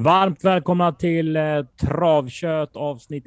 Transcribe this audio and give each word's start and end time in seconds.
Varmt 0.00 0.44
välkomna 0.44 0.92
till 0.92 1.36
eh, 1.36 1.64
Travkött 1.80 2.76
avsnitt 2.76 3.26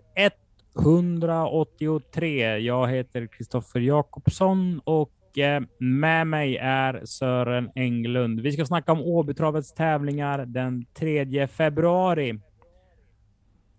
183. 0.79 2.57
Jag 2.57 2.87
heter 2.87 3.27
Kristoffer 3.27 3.79
Jakobsson 3.79 4.81
och 4.83 5.37
eh, 5.37 5.61
med 5.79 6.27
mig 6.27 6.57
är 6.57 7.01
Sören 7.05 7.69
Englund. 7.75 8.39
Vi 8.39 8.51
ska 8.51 8.65
snacka 8.65 8.91
om 8.91 9.01
Åbytravets 9.01 9.73
tävlingar 9.73 10.45
den 10.45 10.85
3 10.93 11.47
februari. 11.47 12.39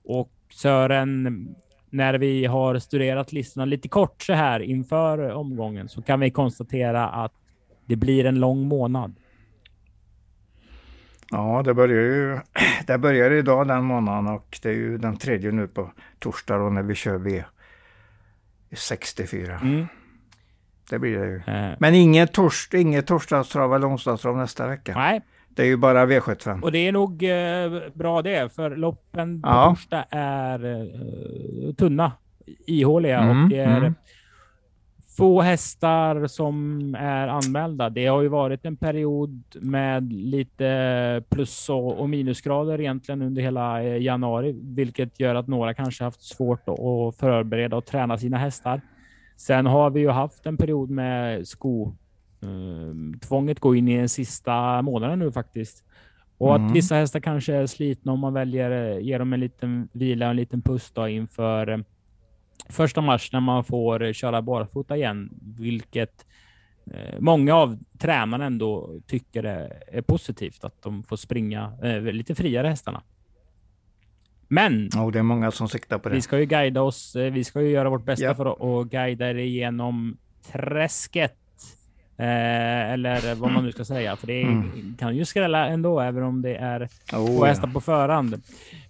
Och 0.05 0.33
Sören, 0.55 1.49
när 1.91 2.15
vi 2.15 2.45
har 2.45 2.79
studerat 2.79 3.33
listorna 3.33 3.65
lite 3.65 3.89
kort 3.89 4.23
så 4.23 4.33
här 4.33 4.61
inför 4.61 5.31
omgången 5.31 5.89
så 5.89 6.03
kan 6.03 6.21
vi 6.21 6.31
konstatera 6.31 7.09
att 7.09 7.33
det 7.87 7.97
blir 7.97 8.25
en 8.25 8.41
lång 8.41 8.69
månad. 8.69 9.15
Ja, 11.33 11.63
det 11.65 11.75
börjar 11.75 12.03
ju 12.03 12.39
det 12.87 12.99
börjar 12.99 13.31
idag 13.31 13.69
den 13.69 13.85
månaden 13.85 14.27
och 14.29 14.59
det 14.63 14.69
är 14.69 14.73
ju 14.73 14.99
den 14.99 15.17
tredje 15.17 15.53
nu 15.53 15.69
på 15.69 15.93
torsdag 16.19 16.59
då 16.59 16.71
när 16.71 16.83
vi 16.83 16.95
kör 16.95 17.19
V64. 18.71 19.63
Mm. 19.63 19.87
Det 20.91 20.99
blir 20.99 21.19
det 21.19 21.27
ju. 21.27 21.37
Äh. 21.37 21.77
Men 21.79 21.95
inget, 21.95 22.33
tors, 22.33 22.69
inget 22.75 23.07
torsdagstrav 23.07 23.75
eller 23.75 23.89
onsdagstrav 23.89 24.37
nästa 24.37 24.67
vecka. 24.67 24.95
Nej. 24.95 25.21
Det 25.49 25.63
är 25.63 25.67
ju 25.67 25.77
bara 25.77 26.07
V75. 26.07 26.63
Och 26.63 26.73
det 26.73 26.79
är 26.79 26.93
nog 26.93 27.23
eh, 27.23 27.93
bra 27.95 28.23
det, 28.23 28.55
för 28.55 28.77
loppen 28.77 29.43
på 29.43 29.49
ja. 29.49 29.69
torsdag 29.71 30.05
är 30.11 30.65
eh, 30.65 31.75
tunna, 31.75 32.13
ihåliga 32.67 33.19
mm, 33.19 33.43
och 33.43 33.49
det 33.49 33.59
är 33.59 33.77
mm 33.77 33.95
få 35.17 35.43
hästar 35.43 36.27
som 36.27 36.81
är 36.99 37.29
anmälda. 37.29 37.91
Det 37.91 38.07
har 38.07 38.23
ju 38.23 38.29
varit 38.29 38.65
en 38.65 38.77
period 38.77 39.43
med 39.61 40.13
lite 40.13 41.23
plus 41.29 41.69
och 41.69 42.09
minusgrader 42.09 42.81
egentligen 42.81 43.23
under 43.23 43.43
hela 43.43 43.83
eh, 43.83 44.03
januari, 44.03 44.55
vilket 44.63 45.21
gör 45.21 45.35
att 45.35 45.49
några 45.49 45.75
kanske 45.75 46.05
haft 46.05 46.23
svårt 46.23 46.69
att 46.69 47.17
förbereda 47.17 47.77
och 47.77 47.87
träna 47.87 48.19
sina 48.19 48.37
hästar. 48.37 48.81
Sen 49.37 49.67
har 49.67 49.91
vi 49.91 50.01
ju 50.01 50.11
haft 50.11 50.47
en 50.47 50.57
period 50.57 50.91
med 50.91 51.49
sko 51.49 51.93
ehm, 52.43 53.19
tvånget 53.21 53.61
gå 53.61 53.75
in 53.75 53.89
i 53.89 53.97
den 53.97 54.09
sista 54.09 54.83
månaden 54.83 55.19
nu 55.19 55.33
faktiskt. 55.33 55.85
Och 56.39 56.55
mm. 56.55 56.67
att 56.67 56.77
vissa 56.77 56.95
hästar 56.95 57.21
kanske 57.21 57.55
är 57.55 57.67
slitna 57.67 58.13
om 58.13 58.21
man 58.21 58.35
väljer 58.35 58.99
ge 58.99 59.19
dem 59.19 59.33
en 59.33 59.41
liten 59.41 59.89
vila, 59.93 60.31
en 60.31 60.37
liten 60.37 60.63
puss 60.63 60.91
då 60.95 61.09
inför 61.09 61.85
första 62.69 63.01
mars 63.01 63.33
när 63.33 63.41
man 63.41 63.65
får 63.65 64.13
köra 64.13 64.43
barfota 64.43 64.97
igen, 64.97 65.31
vilket 65.59 66.27
eh, 66.87 67.21
många 67.21 67.55
av 67.55 67.79
tränarna 67.99 68.45
ändå 68.45 69.01
tycker 69.07 69.45
är, 69.45 70.03
positivt 70.03 70.65
att 70.65 70.83
de 70.83 71.03
får 71.03 71.17
springa 71.17 71.73
eh, 71.83 72.03
lite 72.03 72.35
friare 72.35 72.69
hästarna. 72.69 73.03
Men. 74.49 74.89
Oh, 74.97 75.11
det 75.11 75.19
är 75.19 75.23
många 75.23 75.51
som 75.51 75.69
siktar 75.69 75.99
på 75.99 76.09
det. 76.09 76.15
Vi 76.15 76.21
ska 76.21 76.39
ju 76.39 76.47
guida 76.47 76.83
oss. 76.83 77.17
Eh, 77.17 77.33
vi 77.33 77.45
ska 77.45 77.63
ju 77.63 77.71
göra 77.71 77.91
vårt 77.91 78.05
bästa 78.05 78.25
yep. 78.25 78.37
för 78.37 78.81
att 78.83 78.91
guida 78.91 79.31
er 79.31 79.35
igenom 79.35 80.17
träsket 80.53 81.42
Eh, 82.17 82.93
eller 82.93 83.35
vad 83.35 83.53
man 83.53 83.65
nu 83.65 83.73
ska 83.73 83.85
säga, 83.85 84.17
för 84.17 84.27
det 84.27 84.43
mm. 84.43 84.97
kan 84.99 85.17
ju 85.17 85.25
skrälla 85.25 85.67
ändå, 85.67 86.01
även 86.01 86.23
om 86.23 86.43
det 86.43 86.57
är 86.57 86.89
oh, 87.13 87.27
två 87.27 87.45
hästar 87.45 87.69
ja. 87.69 87.73
på 87.73 87.81
förhand. 87.81 88.43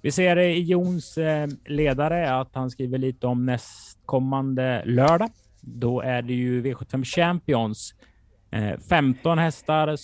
Vi 0.02 0.10
ser 0.10 0.38
i 0.38 0.60
Jons 0.60 1.18
eh, 1.18 1.48
ledare 1.66 2.40
att 2.40 2.50
han 2.52 2.70
skriver 2.70 2.98
lite 2.98 3.26
om 3.26 3.46
nästkommande 3.46 4.82
lördag. 4.84 5.30
Då 5.60 6.00
är 6.00 6.22
det 6.22 6.34
ju 6.34 6.62
V75 6.62 7.04
Champions. 7.04 7.94
Eh, 8.50 8.78
15 8.88 9.38
hästar 9.38 9.96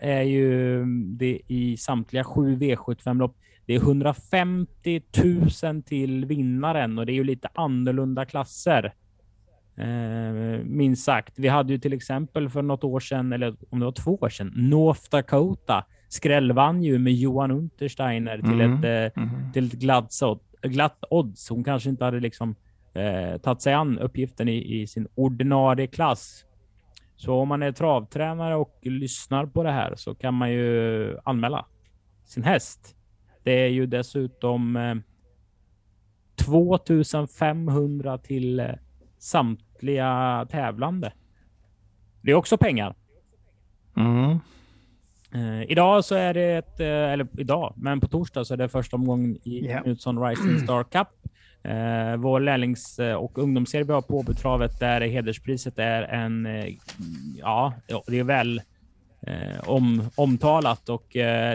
är 0.00 0.22
ju 0.22 0.84
det 1.04 1.40
i 1.48 1.76
samtliga 1.76 2.24
sju 2.24 2.56
V75-lopp. 2.56 3.36
Det 3.66 3.74
är 3.74 3.78
150 3.78 5.02
000 5.62 5.82
till 5.82 6.24
vinnaren 6.24 6.98
och 6.98 7.06
det 7.06 7.12
är 7.12 7.14
ju 7.14 7.24
lite 7.24 7.48
annorlunda 7.54 8.24
klasser. 8.24 8.92
Eh, 9.76 10.64
minst 10.64 11.04
sagt. 11.04 11.38
Vi 11.38 11.48
hade 11.48 11.72
ju 11.72 11.78
till 11.78 11.92
exempel 11.92 12.48
för 12.48 12.62
något 12.62 12.84
år 12.84 13.00
sedan, 13.00 13.32
eller 13.32 13.56
om 13.70 13.78
det 13.78 13.84
var 13.84 13.92
två 13.92 14.14
år 14.14 14.28
sedan, 14.28 14.52
North 14.56 15.10
Dakota 15.10 15.84
skrällvann 16.08 16.82
ju 16.82 16.98
med 16.98 17.12
Johan 17.12 17.50
Untersteiner 17.50 18.38
till 18.38 18.60
mm. 18.60 18.72
ett, 18.72 19.14
eh, 19.16 19.22
mm. 19.22 19.52
till 19.52 19.66
ett 19.66 19.72
glatt, 19.72 20.12
glatt 20.62 21.04
odds. 21.10 21.48
Hon 21.48 21.64
kanske 21.64 21.90
inte 21.90 22.04
hade 22.04 22.20
liksom 22.20 22.54
eh, 22.94 23.38
tagit 23.38 23.62
sig 23.62 23.74
an 23.74 23.98
uppgiften 23.98 24.48
i, 24.48 24.80
i, 24.80 24.86
sin 24.86 25.08
ordinarie 25.14 25.86
klass. 25.86 26.44
Så 27.16 27.34
om 27.34 27.48
man 27.48 27.62
är 27.62 27.72
travtränare 27.72 28.56
och 28.56 28.78
lyssnar 28.82 29.46
på 29.46 29.62
det 29.62 29.72
här 29.72 29.94
så 29.96 30.14
kan 30.14 30.34
man 30.34 30.52
ju 30.52 31.18
anmäla 31.24 31.66
sin 32.24 32.42
häst. 32.42 32.96
Det 33.42 33.52
är 33.52 33.68
ju 33.68 33.86
dessutom 33.86 34.76
eh, 34.76 34.94
2500 36.36 38.18
till 38.18 38.60
eh, 38.60 38.66
samtliga 39.24 40.46
tävlande. 40.50 41.12
Det 42.22 42.30
är 42.30 42.34
också 42.34 42.56
pengar. 42.56 42.94
Mm. 43.96 44.38
Uh, 45.34 45.62
idag 45.70 46.04
så 46.04 46.14
är 46.14 46.34
det 46.34 46.54
ett, 46.54 46.80
uh, 46.80 46.86
eller 46.86 47.28
idag, 47.38 47.74
men 47.76 48.00
på 48.00 48.08
torsdag 48.08 48.44
så 48.44 48.54
är 48.54 48.58
det 48.58 48.68
första 48.68 48.96
omgången 48.96 49.38
i 49.44 49.64
yeah. 49.64 49.82
Knutsson 49.82 50.26
Rising 50.26 50.58
Star 50.58 50.84
Cup. 50.92 51.08
Uh, 51.68 52.16
vår 52.16 52.40
lärlings 52.40 53.00
och 53.18 53.38
ungdomsserie 53.38 53.84
vi 53.84 53.92
har 53.92 54.02
på 54.02 54.18
Åbytravet 54.18 54.80
där 54.80 55.00
hederspriset 55.00 55.78
är 55.78 56.02
en, 56.02 56.48
ja, 57.38 57.72
det 58.06 58.18
är 58.18 58.24
väl 58.24 58.60
om, 59.66 60.10
omtalat 60.14 60.88
och 60.88 61.06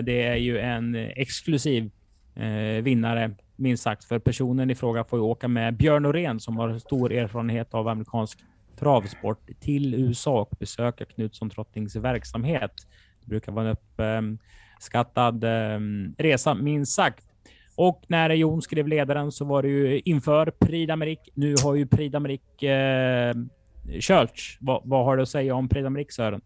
det 0.03 0.23
är 0.23 0.35
ju 0.35 0.59
en 0.59 0.95
exklusiv 0.95 1.91
vinnare 2.81 3.31
minst 3.59 3.83
sagt, 3.83 4.03
för 4.03 4.19
personen 4.19 4.69
i 4.69 4.75
fråga 4.75 5.03
får 5.03 5.19
ju 5.19 5.23
åka 5.23 5.47
med 5.47 5.77
Björn 5.77 6.03
Norén 6.03 6.39
som 6.39 6.57
har 6.57 6.77
stor 6.77 7.13
erfarenhet 7.13 7.73
av 7.73 7.87
amerikansk 7.87 8.39
travsport 8.79 9.49
till 9.59 9.95
USA 9.95 10.41
och 10.41 10.51
besöka 10.59 11.05
Knutsson 11.05 11.49
Trottings 11.49 11.95
verksamhet. 11.95 12.71
Det 13.21 13.29
brukar 13.29 13.51
vara 13.51 13.75
en 13.97 14.39
uppskattad 14.75 15.43
ehm, 15.43 16.15
resa, 16.17 16.53
minst 16.53 16.95
sagt. 16.95 17.25
Och 17.75 18.03
när 18.07 18.29
Jon 18.29 18.61
skrev 18.61 18.87
ledaren 18.87 19.31
så 19.31 19.45
var 19.45 19.63
det 19.63 19.69
ju 19.69 19.99
inför 19.99 20.51
Prix 20.59 20.91
d'Amérique. 20.91 21.29
Nu 21.33 21.55
har 21.63 21.75
ju 21.75 21.87
Prix 21.87 22.15
d'Amérique 22.15 22.65
eh, 22.65 23.35
körts. 23.99 24.57
Va, 24.61 24.81
vad 24.85 25.05
har 25.05 25.17
du 25.17 25.23
att 25.23 25.29
säga 25.29 25.55
om 25.55 25.69
Prix 25.69 25.85
d'Amérique, 25.85 26.11
Sören? 26.11 26.41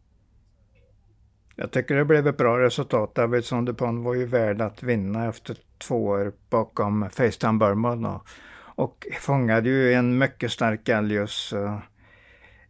Jag 1.56 1.72
tycker 1.72 1.96
det 1.96 2.06
blev 2.06 2.28
ett 2.28 2.38
bra 2.38 2.59
resultat. 2.59 3.16
Davidson 3.16 3.66
DuPont 3.66 4.06
var 4.06 4.14
ju 4.14 4.25
värd 4.25 4.62
att 4.62 4.84
vinna 4.84 5.30
efter 5.30 5.58
två 5.78 6.06
år 6.06 6.34
bakom 6.50 7.09
Facetime 7.09 7.59
Burman 7.59 8.06
och, 8.06 8.28
och 8.75 9.08
fångade 9.19 9.69
ju 9.69 9.94
en 9.94 10.18
mycket 10.18 10.52
stark 10.52 10.84
Gallius 10.84 11.53
eh, 11.53 11.80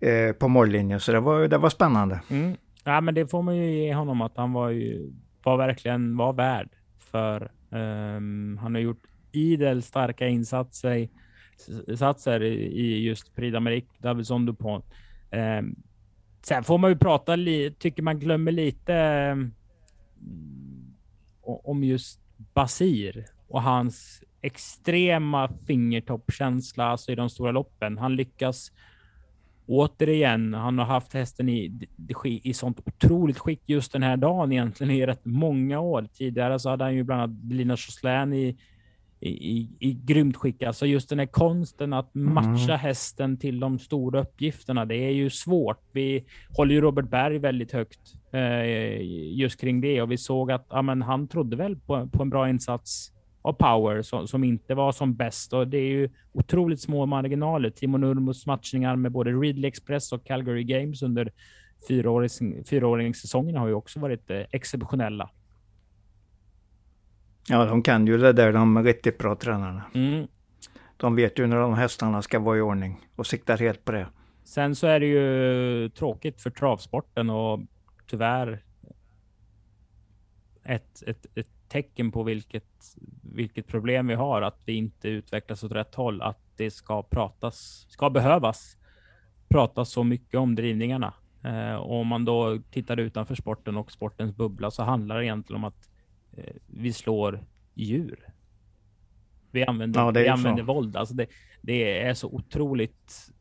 eh, 0.10 0.34
på 0.34 0.48
mållinjen. 0.48 1.00
Så 1.00 1.12
det 1.12 1.20
var, 1.20 1.48
det 1.48 1.58
var 1.58 1.70
spännande. 1.70 2.22
Mm. 2.30 2.56
Ja, 2.84 3.02
men 3.02 3.16
det 3.16 3.28
får 3.28 3.42
man 3.42 3.56
ju 3.56 3.72
ge 3.72 3.94
honom 3.94 4.22
att 4.22 4.38
han 4.38 4.54
var 4.54 4.70
ju 4.70 5.14
var 5.44 5.58
verkligen 5.58 6.18
var 6.18 6.34
värd 6.34 6.70
för 7.00 7.52
um, 7.70 8.58
han 8.62 8.76
har 8.76 8.82
gjort 8.82 9.04
idel 9.32 9.82
starka 9.82 10.28
insatser, 10.28 11.10
insatser 11.88 12.44
i 12.44 13.04
just 13.04 13.36
Prix 13.36 13.56
d'Amérique, 13.56 13.88
Davidson 13.98 14.46
DuPont. 14.46 14.86
Um, 15.32 15.76
Sen 16.46 16.64
får 16.64 16.78
man 16.78 16.92
ju 16.92 16.98
prata 16.98 17.36
lite, 17.36 17.80
tycker 17.80 18.04
man 18.04 18.20
glömmer 18.20 18.52
lite 18.52 18.96
eh, 18.96 19.36
om 21.42 21.84
just 21.84 22.20
Basir 22.54 23.26
och 23.48 23.62
hans 23.62 24.24
extrema 24.42 25.50
fingertoppkänsla 25.68 26.86
alltså 26.86 27.12
i 27.12 27.16
de 27.16 27.30
stora 27.30 27.52
loppen. 27.52 27.98
Han 27.98 28.16
lyckas 28.16 28.72
återigen. 29.68 30.54
Han 30.54 30.80
har 30.80 30.86
haft 30.86 31.14
hästen 31.14 31.50
i, 31.50 31.88
i 32.24 32.54
sånt 32.54 32.80
otroligt 32.86 33.40
skick 33.40 33.62
just 33.66 33.92
den 33.92 34.04
här 34.04 34.18
dagen 34.18 34.52
egentligen 34.52 34.94
i 34.94 35.06
rätt 35.06 35.26
många 35.26 35.80
år. 35.80 36.08
Tidigare 36.14 36.60
så 36.60 36.70
hade 36.70 36.84
han 36.84 36.96
ju 36.96 37.04
bland 37.04 37.22
annat 37.22 37.54
Lina 37.54 37.78
Choslän 37.78 38.34
i 38.34 38.58
i, 39.28 39.70
i 39.80 39.94
grymt 39.94 40.38
skick. 40.38 40.64
Alltså 40.64 40.86
just 40.86 41.10
den 41.10 41.20
här 41.20 41.26
konsten 41.26 41.94
att 41.94 42.16
mm. 42.16 42.34
matcha 42.34 42.74
mm. 42.74 42.80
hästen 42.80 43.38
till 43.38 43.60
de 43.60 43.80
stora 43.80 44.22
uppgifterna. 44.22 44.86
Det 44.86 44.96
är 44.96 45.12
ju 45.12 45.30
svårt. 45.30 45.82
Vi 45.92 46.26
håller 46.58 46.76
ju 46.76 46.82
Robert 46.82 47.10
Berg 47.10 47.38
väldigt 47.38 47.72
högt 47.72 48.00
eh, 48.32 49.02
just 49.38 49.62
kring 49.62 49.82
det 49.82 50.02
och 50.02 50.12
vi 50.12 50.18
såg 50.18 50.52
att 50.52 50.68
ja, 50.70 50.82
men 50.82 51.02
han 51.02 51.28
trodde 51.28 51.56
väl 51.56 51.76
på, 51.76 52.08
på 52.08 52.22
en 52.22 52.30
bra 52.30 52.50
insats 52.50 53.12
av 53.42 53.54
power 53.54 54.02
som, 54.02 54.28
som 54.28 54.44
inte 54.44 54.76
var 54.76 54.92
som 54.92 55.16
bäst 55.16 55.54
och 55.54 55.68
det 55.68 55.78
är 55.78 55.90
ju 55.90 56.10
otroligt 56.32 56.82
små 56.82 57.06
marginaler. 57.06 57.70
Timo 57.70 57.98
Nurmos 57.98 58.46
matchningar 58.46 58.96
med 58.96 59.12
både 59.12 59.32
Ridley 59.32 59.68
Express 59.68 60.12
och 60.12 60.26
Calgary 60.26 60.64
Games 60.64 61.02
under 61.02 61.32
fyraåringssäsongen 62.70 63.56
har 63.56 63.68
ju 63.68 63.74
också 63.74 64.00
varit 64.00 64.30
eh, 64.30 64.42
exceptionella. 64.52 65.30
Ja, 67.50 67.66
de 67.66 67.84
kan 67.84 68.08
ju 68.08 68.18
det 68.18 68.34
där, 68.34 68.54
de 68.54 68.84
riktigt 68.84 69.18
bra 69.18 69.36
tränarna. 69.36 69.84
Mm. 69.94 70.28
De 70.98 71.16
vet 71.16 71.40
ju 71.40 71.48
när 71.48 71.58
de 71.58 71.74
hästarna 71.74 72.22
ska 72.22 72.40
vara 72.40 72.58
i 72.58 72.62
ordning 72.62 73.08
och 73.16 73.28
siktar 73.28 73.58
helt 73.58 73.86
på 73.86 73.92
det. 73.92 74.08
Sen 74.44 74.76
så 74.76 74.88
är 74.88 75.00
det 75.00 75.06
ju 75.06 75.90
tråkigt 75.90 76.42
för 76.42 76.50
travsporten 76.50 77.30
och 77.30 77.60
tyvärr 78.08 78.64
ett, 80.64 81.04
ett, 81.08 81.26
ett 81.36 81.48
tecken 81.68 82.12
på 82.12 82.24
vilket, 82.24 82.98
vilket 83.22 83.68
problem 83.68 84.08
vi 84.08 84.14
har, 84.14 84.42
att 84.42 84.62
vi 84.66 84.74
inte 84.74 85.10
utvecklas 85.10 85.64
åt 85.64 85.72
rätt 85.72 85.96
håll, 85.96 86.22
att 86.22 86.40
det 86.58 86.72
ska 86.72 87.04
pratas, 87.04 87.86
ska 87.90 88.10
behövas 88.10 88.78
pratas 89.54 89.90
så 89.90 90.04
mycket 90.04 90.40
om 90.40 90.56
drivningarna. 90.56 91.14
Eh, 91.44 91.76
och 91.76 92.00
om 92.00 92.08
man 92.08 92.26
då 92.26 92.60
tittar 92.72 93.00
utanför 93.00 93.36
sporten 93.36 93.78
och 93.78 93.92
sportens 93.92 94.36
bubbla 94.36 94.72
så 94.72 94.84
handlar 94.84 95.18
det 95.18 95.26
egentligen 95.26 95.64
om 95.64 95.64
att 95.64 95.90
vi 96.68 96.94
slår 96.94 97.44
djur. 97.74 98.30
Vi 99.52 99.66
använder, 99.66 100.00
ja, 100.00 100.12
vi 100.12 100.28
använder 100.28 100.64
våld. 100.64 100.96
Alltså 100.96 101.16
det, 101.16 101.28
det, 101.62 102.00
är 102.00 102.14
så 102.14 102.28
otroligt 102.28 103.32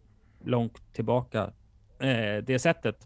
långt 0.45 0.93
tillbaka 0.93 1.53
eh, 2.01 2.45
det 2.47 2.59
sättet. 2.59 2.97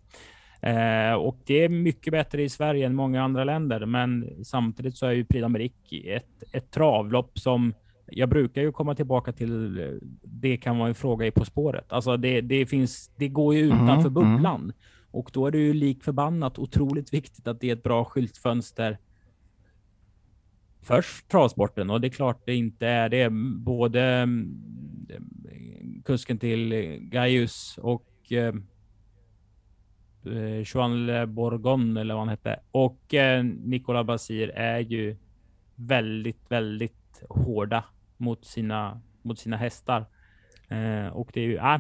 Eh, 0.61 1.13
och 1.13 1.39
det 1.47 1.65
är 1.65 1.69
mycket 1.69 2.11
bättre 2.11 2.43
i 2.43 2.49
Sverige 2.49 2.87
än 2.87 2.95
många 2.95 3.23
andra 3.23 3.45
länder. 3.45 3.87
Men 3.87 4.45
samtidigt 4.45 4.97
så 4.97 5.07
är 5.07 5.13
ju 5.13 5.25
Prix 5.25 5.45
d'Amérique 5.45 6.17
ett, 6.17 6.43
ett 6.53 6.71
travlopp 6.71 7.39
som 7.39 7.75
jag 8.07 8.29
brukar 8.29 8.63
ju 8.63 8.73
komma 8.73 8.95
tillbaka 8.95 9.33
till. 9.33 9.81
Det 10.23 10.57
kan 10.57 10.79
vara 10.79 10.89
en 10.89 10.95
fråga 10.95 11.27
i 11.27 11.31
På 11.31 11.45
spåret. 11.45 11.93
Alltså 11.93 12.17
det, 12.17 12.41
det 12.41 12.67
finns. 12.67 13.11
Det 13.17 13.29
går 13.29 13.55
ju 13.55 13.61
utanför 13.61 14.09
mm, 14.09 14.15
bubblan 14.15 14.61
mm. 14.61 14.73
och 15.11 15.31
då 15.33 15.47
är 15.47 15.51
det 15.51 15.59
ju 15.59 15.73
lik 15.73 16.05
förbannat 16.05 16.59
otroligt 16.59 17.15
viktigt 17.15 17.49
att 17.49 17.61
det 17.61 17.69
är 17.69 17.73
ett 17.73 17.83
bra 17.83 18.05
skyltfönster. 18.05 18.99
Först 20.87 21.29
travsporten 21.29 21.91
och 21.91 22.01
det 22.01 22.07
är 22.07 22.11
klart 22.11 22.43
det 22.47 22.55
inte 22.55 22.87
är 22.87 23.09
det. 23.09 23.29
Både 23.59 24.03
mm, 24.03 26.03
kusken 26.05 26.39
till 26.39 26.73
Gaius 27.01 27.79
och 27.83 28.13
eh, 28.31 28.55
eh 30.25 30.61
Joan 30.65 31.07
Le 31.07 31.27
Bourgon 31.27 31.97
eller 31.97 32.15
vad 32.15 32.21
han 32.21 32.29
hette 32.29 32.61
och 32.71 33.15
eh, 33.15 33.45
Nicolas 33.45 34.07
Basir 34.07 34.49
är 34.49 34.79
ju 34.79 35.17
väldigt, 35.75 36.51
väldigt 36.51 37.23
hårda 37.29 37.85
mot 38.17 38.45
sina 38.45 39.01
mot 39.23 39.39
sina 39.39 39.57
hästar. 39.57 40.07
Eh, 40.69 41.07
och 41.07 41.31
det 41.33 41.41
är 41.41 41.45
ju 41.45 41.57
äh, 41.57 41.79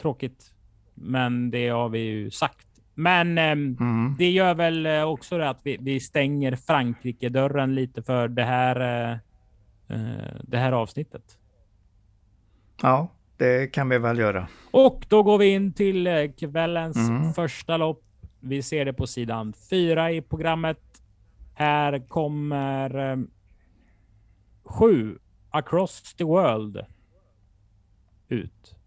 tråkigt, 0.00 0.52
men 0.94 1.50
det 1.50 1.68
har 1.68 1.88
vi 1.88 1.98
ju 1.98 2.30
sagt. 2.30 2.69
Men 3.00 3.38
eh, 3.38 3.44
mm. 3.44 4.14
det 4.18 4.30
gör 4.30 4.54
väl 4.54 4.86
eh, 4.86 5.02
också 5.02 5.38
det 5.38 5.48
att 5.48 5.60
vi, 5.62 5.76
vi 5.80 6.00
stänger 6.00 6.56
Frankrike 6.56 7.28
dörren 7.28 7.74
lite 7.74 8.02
för 8.02 8.28
det 8.28 8.44
här. 8.44 8.80
Eh, 8.80 9.18
eh, 9.88 10.34
det 10.42 10.58
här 10.58 10.72
avsnittet. 10.72 11.38
Ja, 12.82 13.08
det 13.36 13.66
kan 13.66 13.88
vi 13.88 13.98
väl 13.98 14.18
göra. 14.18 14.48
Och 14.70 15.06
då 15.08 15.22
går 15.22 15.38
vi 15.38 15.46
in 15.46 15.72
till 15.72 16.32
kvällens 16.38 16.96
mm. 16.96 17.32
första 17.32 17.76
lopp. 17.76 18.04
Vi 18.40 18.62
ser 18.62 18.84
det 18.84 18.92
på 18.92 19.06
sidan 19.06 19.52
fyra 19.70 20.12
i 20.12 20.22
programmet. 20.22 21.02
Här 21.54 22.08
kommer 22.08 23.12
eh, 23.12 23.18
sju 24.64 25.18
Across 25.50 26.14
the 26.14 26.24
World 26.24 26.86
ut. 28.28 28.79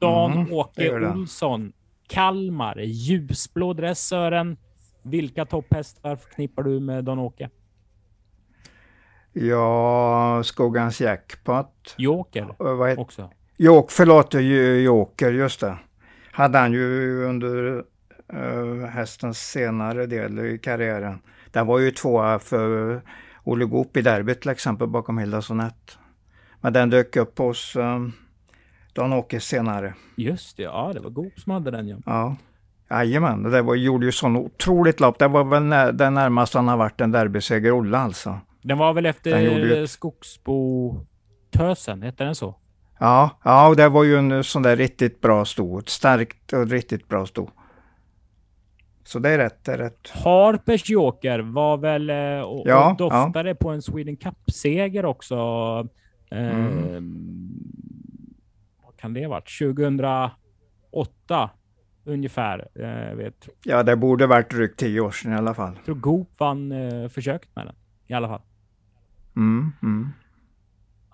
Dan-Åke 0.00 0.88
mm, 0.88 1.12
Olsson, 1.12 1.72
Kalmar, 2.08 2.78
ljusblå 2.80 3.72
dress 3.72 4.06
Sören. 4.06 4.56
Vilka 5.02 5.44
topphästar 5.44 6.16
förknippar 6.16 6.62
du 6.62 6.80
med 6.80 7.04
Dan-Åke? 7.04 7.50
Ja, 9.32 10.42
Skogans 10.44 11.00
Jackpot. 11.00 11.94
Joker 11.98 12.54
vad 12.58 12.98
också. 12.98 13.30
Jok, 13.56 13.90
förlåt, 13.90 14.34
Joker, 14.84 15.32
just 15.32 15.60
det. 15.60 15.78
Hade 16.32 16.58
han 16.58 16.72
ju 16.72 17.24
under 17.24 17.84
uh, 18.34 18.86
hästens 18.86 19.38
senare 19.38 20.06
del 20.06 20.38
i 20.38 20.58
karriären. 20.58 21.22
Den 21.50 21.66
var 21.66 21.78
ju 21.78 21.90
tvåa 21.90 22.38
för 22.38 23.00
Olle 23.44 23.64
Goop 23.64 23.96
i 23.96 24.02
derbyt 24.02 24.40
till 24.40 24.50
exempel 24.50 24.88
bakom 24.88 25.18
Hilda 25.18 25.42
Sonett. 25.42 25.98
Men 26.60 26.72
den 26.72 26.90
dök 26.90 27.16
upp 27.16 27.38
hos 27.38 27.76
um, 27.76 28.12
Dan-Åke 28.94 29.40
senare. 29.40 29.94
Just 30.16 30.56
det, 30.56 30.62
ja 30.62 30.90
det 30.94 31.00
var 31.00 31.10
Goop 31.10 31.40
som 31.40 31.52
hade 31.52 31.70
den 31.70 31.88
ja. 31.88 31.96
Ja. 32.06 32.36
Jajamän, 32.90 33.42
det 33.42 33.62
var, 33.62 33.74
gjorde 33.74 34.06
ju 34.06 34.12
sån 34.12 34.36
otroligt 34.36 35.00
lopp. 35.00 35.18
Det 35.18 35.28
var 35.28 35.44
väl 35.44 35.96
den 35.96 36.14
närmaste 36.14 36.58
han 36.58 36.68
har 36.68 36.76
varit 36.76 37.00
en 37.00 37.12
derbyseger 37.12 37.78
Olle 37.78 37.98
alltså. 37.98 38.38
Den 38.62 38.78
var 38.78 38.92
väl 38.92 39.06
efter 39.06 39.86
Skogsbo-tösen, 39.86 42.02
hette 42.02 42.24
den 42.24 42.34
så? 42.34 42.56
Ja, 42.98 43.30
ja, 43.44 43.74
det 43.76 43.88
var 43.88 44.04
ju 44.04 44.16
en 44.16 44.44
sån 44.44 44.62
där 44.62 44.76
riktigt 44.76 45.20
bra 45.20 45.44
sto. 45.44 45.78
Ett 45.78 45.88
starkt 45.88 46.52
och 46.52 46.68
riktigt 46.68 47.08
bra 47.08 47.26
sto. 47.26 47.50
Så 49.04 49.18
det 49.18 49.28
är 49.28 49.38
rätt. 49.38 49.64
Det 49.64 49.72
är 49.72 49.78
rätt. 49.78 50.10
Harpers 50.24 50.90
Joker 50.90 51.38
var 51.38 51.76
väl 51.76 52.10
eh, 52.10 52.40
och, 52.40 52.62
ja, 52.66 52.90
och 52.90 52.96
doftade 52.96 53.48
ja. 53.48 53.54
på 53.54 53.70
en 53.70 53.82
Sweden 53.82 54.16
Cup-seger 54.16 55.04
också. 55.04 55.36
Eh, 56.30 56.58
mm. 56.58 57.49
Kan 59.00 59.14
det 59.14 59.22
ha 59.22 59.30
varit? 59.30 59.58
2008 59.58 61.50
ungefär. 62.04 62.68
Eh, 62.74 63.16
vet. 63.16 63.48
Ja, 63.64 63.82
det 63.82 63.96
borde 63.96 64.26
varit 64.26 64.50
drygt 64.50 64.78
tio 64.78 65.00
år 65.00 65.10
sedan 65.10 65.32
i 65.32 65.36
alla 65.36 65.54
fall. 65.54 65.72
Jag 65.76 65.84
tror 65.84 65.94
Goop 65.94 66.28
vann 66.38 66.72
eh, 66.72 67.08
försöket 67.08 67.56
med 67.56 67.66
den 67.66 67.74
i 68.06 68.14
alla 68.14 68.28
fall. 68.28 68.40
Mm, 69.36 69.72
mm. 69.82 70.08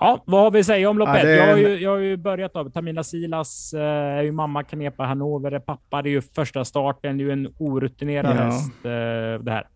Ja, 0.00 0.23
vad 0.27 0.41
har 0.41 0.50
vi 0.50 0.61
att 0.61 0.67
säga 0.67 0.91
om 0.91 0.99
loppet? 0.99 1.17
Ja, 1.17 1.25
det... 1.25 1.37
jag, 1.37 1.47
har 1.47 1.56
ju, 1.56 1.79
jag 1.79 1.91
har 1.91 1.99
ju 1.99 2.17
börjat 2.17 2.56
av 2.56 2.71
Tamina 2.71 3.05
Silas, 3.05 3.75
eh, 3.75 3.81
är 4.19 4.23
ju 4.23 4.32
mamma 4.32 4.62
Kanepa 4.62 5.05
Hannover, 5.05 5.59
pappa. 5.59 6.03
Det 6.03 6.09
är 6.09 6.11
ju 6.11 6.23
första 6.23 6.65
starten, 6.65 7.19
det 7.19 7.23
är 7.23 7.27
ju 7.27 7.32
en 7.32 7.55
orutinerad 7.59 8.37
ja. 8.37 8.43
häst 8.43 8.73
eh, 8.85 9.44
det 9.44 9.50
här. 9.50 9.69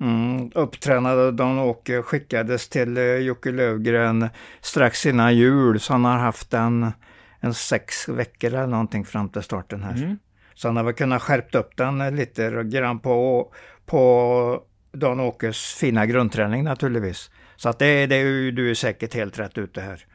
Mm, 0.00 0.50
upptränade 0.54 1.32
Dan-Åke 1.32 2.02
skickades 2.02 2.68
till 2.68 2.96
eh, 2.96 3.04
Jocke 3.04 3.50
Lövgren 3.50 4.28
strax 4.60 5.06
innan 5.06 5.36
jul, 5.36 5.80
så 5.80 5.92
han 5.92 6.04
har 6.04 6.18
haft 6.18 6.54
en, 6.54 6.92
en 7.40 7.54
sex 7.54 8.08
veckor 8.08 8.48
eller 8.48 8.66
någonting 8.66 9.04
fram 9.04 9.28
till 9.28 9.42
starten 9.42 9.82
här. 9.82 9.96
Mm. 9.96 10.18
Så 10.54 10.68
han 10.68 10.76
har 10.76 10.84
väl 10.84 10.94
kunnat 10.94 11.22
skärpt 11.22 11.54
upp 11.54 11.76
den 11.76 12.16
lite 12.16 12.62
grann 12.64 12.98
på, 12.98 13.52
på 13.86 14.62
Dan-Åkes 14.92 15.74
fina 15.74 16.06
grundträning 16.06 16.64
naturligtvis. 16.64 17.30
Så 17.56 17.68
att 17.68 17.78
det, 17.78 18.06
det 18.06 18.16
är 18.16 18.24
ju, 18.24 18.50
du 18.50 18.70
är 18.70 18.74
säkert 18.74 19.14
helt 19.14 19.38
rätt 19.38 19.58
ute 19.58 19.80
här. 19.80 20.06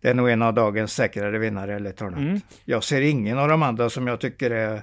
Det 0.00 0.08
är 0.08 0.14
nog 0.14 0.30
en 0.30 0.42
av 0.42 0.54
dagens 0.54 0.92
säkrare 0.92 1.38
vinnare, 1.38 1.74
ärligt 1.74 1.96
talat. 1.96 2.18
Mm. 2.18 2.40
Jag 2.64 2.84
ser 2.84 3.00
ingen 3.00 3.38
av 3.38 3.48
de 3.48 3.62
andra 3.62 3.90
som 3.90 4.06
jag 4.06 4.20
tycker 4.20 4.50
är 4.50 4.82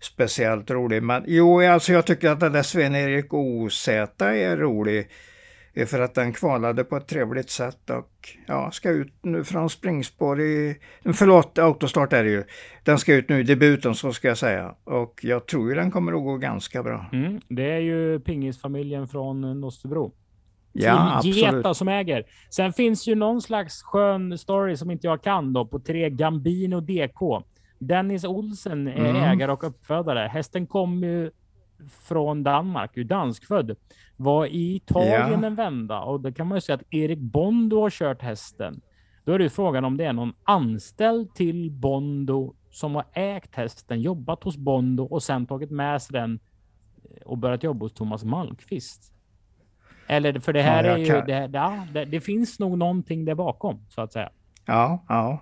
speciellt 0.00 0.70
rolig. 0.70 1.02
Men 1.02 1.24
jo, 1.26 1.62
alltså 1.62 1.92
jag 1.92 2.06
tycker 2.06 2.30
att 2.30 2.40
den 2.40 2.52
där 2.52 2.62
Sven-Erik 2.62 3.34
OZ 3.34 3.88
är 3.88 4.56
rolig. 4.56 5.08
För 5.86 6.00
att 6.00 6.14
den 6.14 6.32
kvalade 6.32 6.84
på 6.84 6.96
ett 6.96 7.06
trevligt 7.06 7.50
sätt 7.50 7.90
och 7.90 8.10
ja, 8.46 8.70
ska 8.70 8.90
ut 8.90 9.14
nu 9.22 9.44
från 9.44 9.70
springspår 9.70 10.40
i... 10.40 10.76
Förlåt, 11.14 11.58
autostart 11.58 12.12
är 12.12 12.24
det 12.24 12.30
ju. 12.30 12.44
Den 12.84 12.98
ska 12.98 13.14
ut 13.14 13.28
nu 13.28 13.40
i 13.40 13.42
debuten 13.42 13.94
så 13.94 14.12
ska 14.12 14.28
jag 14.28 14.38
säga. 14.38 14.74
Och 14.84 15.20
jag 15.22 15.46
tror 15.46 15.68
ju 15.68 15.74
den 15.74 15.90
kommer 15.90 16.12
att 16.12 16.22
gå 16.22 16.36
ganska 16.36 16.82
bra. 16.82 17.06
Mm, 17.12 17.40
det 17.48 17.70
är 17.70 17.80
ju 17.80 18.20
pingisfamiljen 18.20 19.08
från 19.08 19.60
Nosterbro. 19.60 20.12
Ja, 20.72 21.20
Team 21.22 21.34
Geta 21.34 21.74
som 21.74 21.88
äger. 21.88 22.24
Sen 22.50 22.72
finns 22.72 23.08
ju 23.08 23.14
någon 23.14 23.42
slags 23.42 23.82
skön 23.82 24.38
story 24.38 24.76
som 24.76 24.90
inte 24.90 25.06
jag 25.06 25.22
kan 25.22 25.52
då 25.52 25.66
på 25.66 25.80
tre 25.80 26.10
Gambino 26.10 26.80
DK. 26.80 27.42
Dennis 27.80 28.24
Olsen 28.24 28.88
är 28.88 29.10
mm. 29.10 29.16
ägare 29.16 29.52
och 29.52 29.64
uppfödare. 29.64 30.28
Hästen 30.32 30.66
kom 30.66 31.04
ju 31.04 31.30
från 32.08 32.42
Danmark, 32.42 32.96
ju 32.96 33.04
danskfödd. 33.04 33.76
Var 34.16 34.46
i 34.46 34.74
Italien 34.74 35.40
ja. 35.42 35.46
en 35.46 35.54
vända 35.54 36.00
och 36.00 36.20
då 36.20 36.32
kan 36.32 36.46
man 36.46 36.56
ju 36.56 36.60
säga 36.60 36.76
att 36.76 36.94
Erik 36.94 37.18
Bondo 37.18 37.80
har 37.80 37.90
kört 37.90 38.22
hästen. 38.22 38.80
Då 39.24 39.32
är 39.32 39.38
det 39.38 39.50
frågan 39.50 39.84
om 39.84 39.96
det 39.96 40.04
är 40.04 40.12
någon 40.12 40.32
anställd 40.44 41.34
till 41.34 41.70
Bondo 41.70 42.54
som 42.70 42.94
har 42.94 43.04
ägt 43.12 43.54
hästen, 43.54 44.00
jobbat 44.00 44.44
hos 44.44 44.56
Bondo 44.56 45.04
och 45.04 45.22
sen 45.22 45.46
tagit 45.46 45.70
med 45.70 46.02
sig 46.02 46.20
den 46.20 46.40
och 47.24 47.38
börjat 47.38 47.62
jobba 47.62 47.84
hos 47.84 47.94
Thomas 47.94 48.24
Malmqvist. 48.24 49.12
Eller 50.06 50.40
för 50.40 50.52
det 50.52 50.62
här 50.62 50.84
ja, 50.84 50.90
är 50.90 50.98
ju, 50.98 51.06
kan... 51.06 51.26
det, 51.26 51.50
ja, 51.52 51.86
det, 51.92 52.04
det, 52.04 52.20
finns 52.20 52.58
nog 52.58 52.78
någonting 52.78 53.24
där 53.24 53.34
bakom 53.34 53.86
så 53.88 54.00
att 54.00 54.12
säga. 54.12 54.30
Ja, 54.66 55.04
ja. 55.08 55.38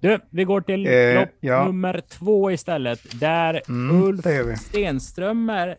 Du, 0.00 0.18
vi 0.30 0.44
går 0.44 0.60
till 0.60 0.86
eh, 0.86 1.14
lopp 1.20 1.36
ja. 1.40 1.64
nummer 1.64 2.02
två 2.08 2.50
istället. 2.50 3.20
Där 3.20 3.62
mm, 3.68 4.02
Ulf 4.02 4.24
Stenströmer 4.60 5.76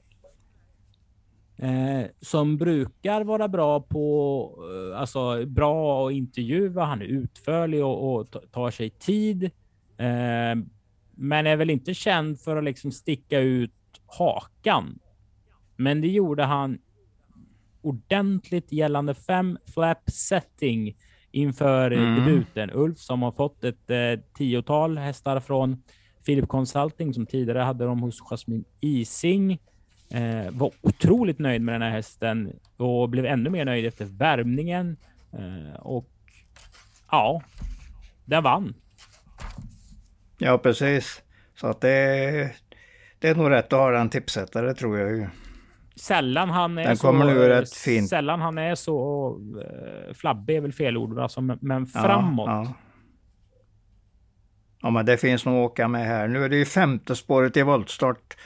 eh, 1.58 2.06
som 2.22 2.58
brukar 2.58 3.24
vara 3.24 3.48
bra 3.48 3.82
på, 3.82 4.50
eh, 4.92 5.00
alltså 5.00 5.46
bra 5.46 6.08
att 6.08 6.14
intervjua. 6.14 6.84
Han 6.84 7.02
är 7.02 7.06
utförlig 7.06 7.86
och, 7.86 8.16
och 8.16 8.28
tar 8.52 8.72
sig 8.72 8.90
tid. 8.90 9.44
Eh, 9.98 10.56
men 11.16 11.48
är 11.48 11.56
väl 11.56 11.70
inte 11.70 11.94
känd 11.94 12.40
för 12.40 12.58
att 12.58 12.64
liksom 12.64 12.92
sticka 12.92 13.40
ut 13.40 13.72
hakan. 14.06 15.00
Men 15.76 16.02
det 16.02 16.08
gjorde 16.08 16.44
han 16.44 16.80
ordentligt 17.82 18.72
gällande 18.72 19.14
fem 19.14 19.58
flap 19.74 20.10
setting 20.12 20.96
inför 21.32 21.92
mm. 21.92 22.16
debuten. 22.16 22.72
Ulf 22.74 22.98
som 22.98 23.22
har 23.22 23.32
fått 23.32 23.64
ett 23.64 23.90
eh, 23.90 24.26
tiotal 24.34 24.98
hästar 24.98 25.40
från 25.40 25.84
Philip 26.26 26.48
Consulting 26.48 27.14
som 27.14 27.26
tidigare 27.26 27.60
hade 27.60 27.86
dem 27.86 28.00
hos 28.00 28.22
Jasmine 28.22 28.64
Ising. 28.80 29.60
Eh, 30.14 30.52
var 30.52 30.72
otroligt 30.82 31.40
nöjd 31.40 31.62
med 31.62 31.76
den 31.76 31.82
här 31.82 31.90
hästen 31.90 32.54
och 32.78 33.10
blev 33.10 33.26
ännu 33.26 33.50
mer 33.50 33.66
nöjd 33.66 33.86
efter 33.86 34.06
värmningen. 34.06 34.98
Eh, 35.34 35.80
och 35.80 36.10
ja, 37.12 37.42
den 38.26 38.44
vann. 38.44 38.74
Ja, 40.38 40.58
precis. 40.58 41.24
Så 41.56 41.68
att 41.68 41.82
det, 41.82 42.56
det 43.20 43.30
är 43.30 43.36
nog 43.36 43.50
rätt 43.50 43.74
att 43.74 43.80
ha 43.80 43.92
den 43.92 44.10
tipsättare 44.10 44.74
tror 44.74 45.00
jag 45.00 45.12
ju. 45.12 45.28
Sällan 46.02 46.50
han 46.50 46.78
är 46.78 46.84
den 46.84 46.98
så, 46.98 47.08
kommer 47.08 47.26
nu 47.26 47.48
rätt 47.48 47.74
fint. 47.74 48.10
Sällan 48.10 48.42
han 48.42 48.58
är 48.58 48.76
så 48.76 49.30
uh, 49.38 50.14
flabbig 50.14 50.56
är 50.56 50.62
väl 50.62 50.74
fel 50.74 50.98
ord, 50.98 51.20
alltså, 51.20 51.42
men, 51.42 51.58
men 51.62 51.88
framåt. 51.88 52.48
Ja, 52.48 52.64
ja. 52.64 52.74
ja, 54.82 54.90
men 54.90 55.06
det 55.06 55.18
finns 55.18 55.46
nog 55.46 55.56
att 55.56 55.72
åka 55.72 55.88
med 55.88 56.06
här. 56.06 56.28
Nu 56.28 56.44
är 56.44 56.50
det 56.50 56.56
ju 56.56 56.66
femte 56.66 57.16
spåret 57.16 57.58
i 57.58 57.64
voltstart 57.64 58.38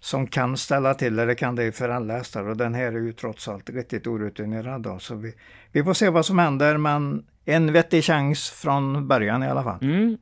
som 0.00 0.26
kan 0.26 0.56
ställa 0.56 0.94
till 0.94 1.16
det. 1.16 1.26
Det 1.26 1.34
kan 1.34 1.56
det 1.56 1.72
för 1.72 1.88
alla 1.88 2.14
hästar 2.14 2.48
och 2.48 2.56
den 2.56 2.74
här 2.74 2.92
är 2.92 3.00
ju 3.00 3.12
trots 3.12 3.48
allt 3.48 3.70
riktigt 3.70 4.06
orutinerad. 4.06 4.82
Då. 4.82 4.98
Så 4.98 5.14
vi, 5.14 5.34
vi 5.72 5.84
får 5.84 5.94
se 5.94 6.08
vad 6.08 6.26
som 6.26 6.38
händer, 6.38 6.76
men 6.76 7.26
en 7.44 7.72
vettig 7.72 8.04
chans 8.04 8.50
från 8.50 9.08
början 9.08 9.42
i 9.42 9.48
alla 9.48 9.62
fall. 9.62 9.78
Mm. 9.82 10.18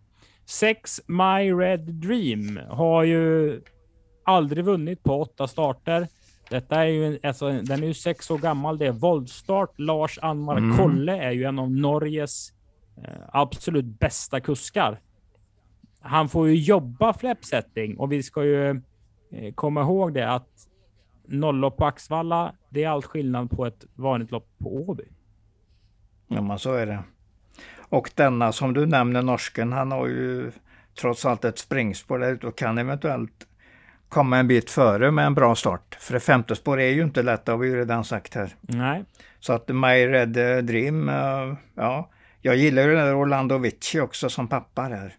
Sex 0.46 1.00
My 1.06 1.52
Red 1.52 1.80
Dream 1.80 2.60
har 2.68 3.04
ju 3.04 3.60
aldrig 4.24 4.64
vunnit 4.64 5.02
på 5.02 5.20
åtta 5.20 5.48
starter. 5.48 6.08
Detta 6.48 6.84
är 6.84 6.88
ju, 6.88 7.18
alltså, 7.22 7.50
den 7.50 7.82
är 7.82 7.86
ju 7.86 7.94
sex 7.94 8.30
år 8.30 8.38
gammal. 8.38 8.78
Det 8.78 8.86
är 8.86 8.92
våldstart. 8.92 9.78
Lars 9.78 10.18
Anmar 10.22 10.56
mm. 10.56 10.76
Kolle 10.76 11.16
är 11.16 11.30
ju 11.30 11.44
en 11.44 11.58
av 11.58 11.70
Norges 11.70 12.52
eh, 12.96 13.22
absolut 13.28 13.84
bästa 13.84 14.40
kuskar. 14.40 15.00
Han 16.00 16.28
får 16.28 16.48
ju 16.48 16.54
jobba 16.54 17.12
fläppsättning 17.12 17.96
och 17.96 18.12
vi 18.12 18.22
ska 18.22 18.44
ju 18.44 18.70
eh, 18.70 19.54
komma 19.54 19.80
ihåg 19.80 20.14
det 20.14 20.32
att 20.32 20.68
nolllopp 21.26 21.76
på 21.76 21.86
Axvalla, 21.86 22.54
det 22.68 22.84
är 22.84 22.88
allt 22.88 23.04
skillnad 23.04 23.50
på 23.50 23.66
ett 23.66 23.84
vanligt 23.94 24.30
lopp 24.30 24.48
på 24.58 24.76
Åby. 24.76 25.04
Ja, 26.28 26.42
men 26.42 26.58
så 26.58 26.72
är 26.72 26.86
det. 26.86 27.02
Och 27.88 28.10
denna 28.14 28.52
som 28.52 28.74
du 28.74 28.86
nämner, 28.86 29.22
norsken, 29.22 29.72
han 29.72 29.92
har 29.92 30.06
ju 30.06 30.52
trots 31.00 31.24
allt 31.24 31.44
ett 31.44 31.58
springspår 31.58 32.18
där 32.18 32.32
ute 32.32 32.46
och 32.46 32.58
kan 32.58 32.78
eventuellt 32.78 33.46
komma 34.08 34.38
en 34.38 34.48
bit 34.48 34.70
före 34.70 35.10
med 35.10 35.26
en 35.26 35.34
bra 35.34 35.54
start. 35.54 35.96
För 36.00 36.14
det 36.14 36.20
femte 36.20 36.56
spår 36.56 36.80
är 36.80 36.90
ju 36.90 37.02
inte 37.02 37.22
lätt, 37.22 37.44
det 37.44 37.52
har 37.52 37.58
vi 37.58 37.68
ju 37.68 37.76
redan 37.76 38.04
sagt 38.04 38.34
här. 38.34 38.54
Nej. 38.60 39.04
Så 39.40 39.52
att 39.52 39.68
My 39.68 40.06
Red 40.06 40.64
Dream, 40.64 41.08
uh, 41.08 41.56
ja. 41.74 42.10
Jag 42.40 42.56
gillar 42.56 42.82
ju 42.82 42.94
den 42.94 43.06
där 43.06 43.20
Orlando 43.20 43.58
Vici 43.58 44.00
också 44.00 44.28
som 44.28 44.48
pappa 44.48 44.88
där. 44.88 45.14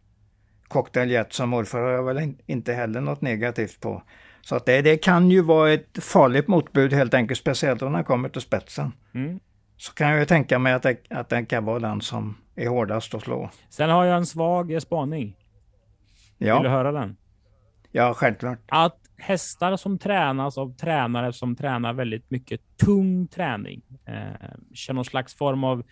Cocktail 0.68 1.12
Jet 1.12 1.34
som 1.34 1.50
morfar 1.50 1.80
har 1.80 1.89
jag 1.89 2.04
väl 2.04 2.34
inte 2.46 2.74
heller 2.74 3.01
något 3.01 3.22
negativt 3.22 3.80
på. 3.80 4.04
Så 4.42 4.56
att 4.56 4.65
det, 4.65 4.82
det 4.82 4.98
kan 4.98 5.32
ju 5.32 5.42
vara 5.42 5.72
ett 5.72 6.04
farligt 6.04 6.48
motbud 6.48 6.94
helt 6.94 7.13
enkelt, 7.13 7.39
speciellt 7.39 7.82
om 7.82 7.94
den 7.94 8.04
kommer 8.04 8.30
till 8.30 8.42
spetsen. 8.42 8.92
Mm. 9.13 9.39
Så 9.77 9.94
kan 9.94 10.10
jag 10.10 10.20
ju 10.20 10.25
tänka 10.25 10.60
mig 10.60 10.74
att, 10.74 10.84
det, 10.84 10.98
att 11.10 11.30
den 11.30 11.46
kan 11.46 11.65
vara 11.65 11.80
den 11.80 12.01
som 12.01 12.38
är 12.56 12.68
hårdast 12.68 13.13
att 13.13 13.22
slå. 13.22 13.50
Sen 13.70 13.89
har 13.89 14.06
jag 14.06 14.18
en 14.18 14.25
svag 14.25 14.82
spaning. 14.82 15.38
Ja. 16.38 16.56
Vill 16.56 16.63
du 16.63 16.70
höra 16.70 16.92
den? 16.92 17.18
Ja, 17.95 18.13
självklart. 18.13 18.59
Att 18.67 18.99
hästar 19.17 19.77
som 19.77 19.97
tränas 19.97 20.57
av 20.57 20.75
tränare 20.75 21.33
som 21.33 21.55
tränar 21.55 21.93
väldigt 21.93 22.31
mycket 22.31 22.61
tung 22.77 23.27
träning, 23.27 23.81
eh, 24.05 24.49
kör 24.73 24.93
någon 24.93 25.05
slags 25.05 25.35
form 25.35 25.63
av 25.63 25.83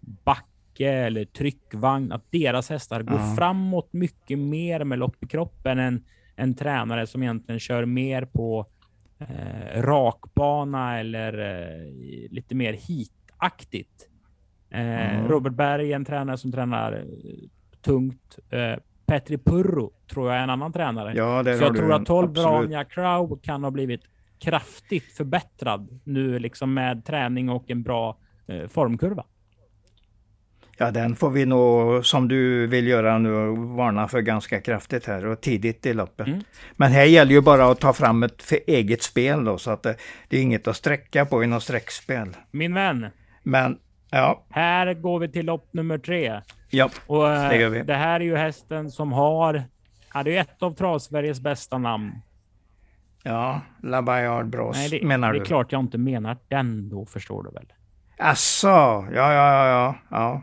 backe 0.00 0.92
eller 0.92 1.24
tryckvagn, 1.24 2.12
att 2.12 2.24
deras 2.30 2.70
hästar 2.70 3.02
går 3.02 3.18
ja. 3.18 3.34
framåt 3.36 3.92
mycket 3.92 4.38
mer 4.38 4.84
med 4.84 4.98
lopp 4.98 5.22
i 5.22 5.26
kroppen 5.26 5.78
än 5.78 6.04
en 6.36 6.54
tränare 6.54 7.06
som 7.06 7.22
egentligen 7.22 7.60
kör 7.60 7.84
mer 7.84 8.24
på 8.24 8.66
eh, 9.18 9.82
rakbana 9.82 10.98
eller 11.00 11.38
eh, 11.38 11.92
lite 12.30 12.54
mer 12.54 12.72
hitaktigt. 12.72 14.08
Eh, 14.70 15.14
mm. 15.16 15.28
Robert 15.28 15.52
Berg, 15.52 15.92
en 15.92 16.04
tränare 16.04 16.38
som 16.38 16.52
tränar 16.52 16.92
eh, 16.92 17.48
tungt. 17.80 18.38
Eh, 19.10 19.18
Petri 19.18 19.38
Purro 19.38 19.92
tror 20.10 20.28
jag 20.28 20.38
är 20.38 20.42
en 20.42 20.50
annan 20.50 20.72
tränare. 20.72 21.12
Ja, 21.16 21.42
det 21.42 21.58
Så 21.58 21.64
jag 21.64 21.76
tror 21.76 21.92
att 21.92 22.06
12 22.06 22.32
Branja 22.32 22.84
Crow 22.84 23.40
kan 23.42 23.64
ha 23.64 23.70
blivit 23.70 24.00
kraftigt 24.38 25.16
förbättrad 25.16 26.00
nu 26.04 26.38
liksom 26.38 26.74
med 26.74 27.04
träning 27.04 27.48
och 27.48 27.70
en 27.70 27.82
bra 27.82 28.18
eh, 28.46 28.68
formkurva. 28.68 29.24
Ja, 30.78 30.90
den 30.90 31.16
får 31.16 31.30
vi 31.30 31.46
nog, 31.46 32.06
som 32.06 32.28
du 32.28 32.66
vill 32.66 32.86
göra 32.86 33.18
nu, 33.18 33.30
varna 33.76 34.08
för 34.08 34.20
ganska 34.20 34.60
kraftigt 34.60 35.06
här 35.06 35.26
och 35.26 35.40
tidigt 35.40 35.86
i 35.86 35.94
loppet. 35.94 36.26
Mm. 36.26 36.40
Men 36.76 36.92
här 36.92 37.04
gäller 37.04 37.32
ju 37.32 37.40
bara 37.40 37.70
att 37.70 37.80
ta 37.80 37.92
fram 37.92 38.22
ett 38.22 38.52
eget 38.66 39.02
spel 39.02 39.44
då, 39.44 39.58
så 39.58 39.70
att 39.70 39.82
det, 39.82 39.96
det 40.28 40.38
är 40.38 40.42
inget 40.42 40.68
att 40.68 40.76
sträcka 40.76 41.26
på 41.26 41.44
i 41.44 41.46
något 41.46 41.62
sträckspel. 41.62 42.36
Min 42.50 42.74
vän. 42.74 43.06
Men, 43.42 43.78
ja. 44.10 44.46
Här 44.50 44.94
går 44.94 45.18
vi 45.18 45.28
till 45.28 45.46
lopp 45.46 45.68
nummer 45.72 45.98
tre. 45.98 46.40
Ja, 46.70 46.90
och, 47.06 47.24
det 47.24 47.56
gör 47.56 47.68
vi. 47.68 47.82
Det 47.82 47.94
här 47.94 48.20
är 48.20 48.24
ju 48.24 48.36
hästen 48.36 48.90
som 48.90 49.12
har, 49.12 49.64
ja, 50.14 50.22
det 50.22 50.36
är 50.36 50.40
ett 50.40 50.62
av 50.62 50.74
Travsveriges 50.74 51.40
bästa 51.40 51.78
namn. 51.78 52.12
Ja, 53.22 53.60
La 53.82 54.02
Bayard 54.02 54.46
Bros 54.46 54.76
Nej, 54.76 54.88
det, 54.90 55.06
menar 55.06 55.32
du? 55.32 55.38
Det 55.38 55.42
är 55.42 55.46
klart 55.46 55.72
jag 55.72 55.80
inte 55.80 55.98
menar 55.98 56.36
den 56.48 56.88
då, 56.88 57.06
förstår 57.06 57.42
du 57.42 57.50
väl? 57.50 57.72
Asså, 58.18 58.68
ja, 58.68 59.06
ja, 59.14 59.32
ja, 59.32 59.68
ja. 59.68 59.94
ja. 60.10 60.42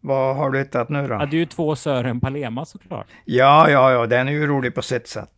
Vad 0.00 0.36
har 0.36 0.50
du 0.50 0.58
hittat 0.58 0.88
nu 0.88 1.08
då? 1.08 1.14
Ja, 1.14 1.26
det 1.26 1.36
är 1.36 1.38
ju 1.38 1.46
två 1.46 1.76
Sören 1.76 2.20
Palema 2.20 2.64
såklart. 2.64 3.06
Ja, 3.24 3.70
ja, 3.70 3.92
ja, 3.92 4.06
den 4.06 4.28
är 4.28 4.32
ju 4.32 4.46
rolig 4.46 4.74
på 4.74 4.82
sitt 4.82 5.08
sätt. 5.08 5.30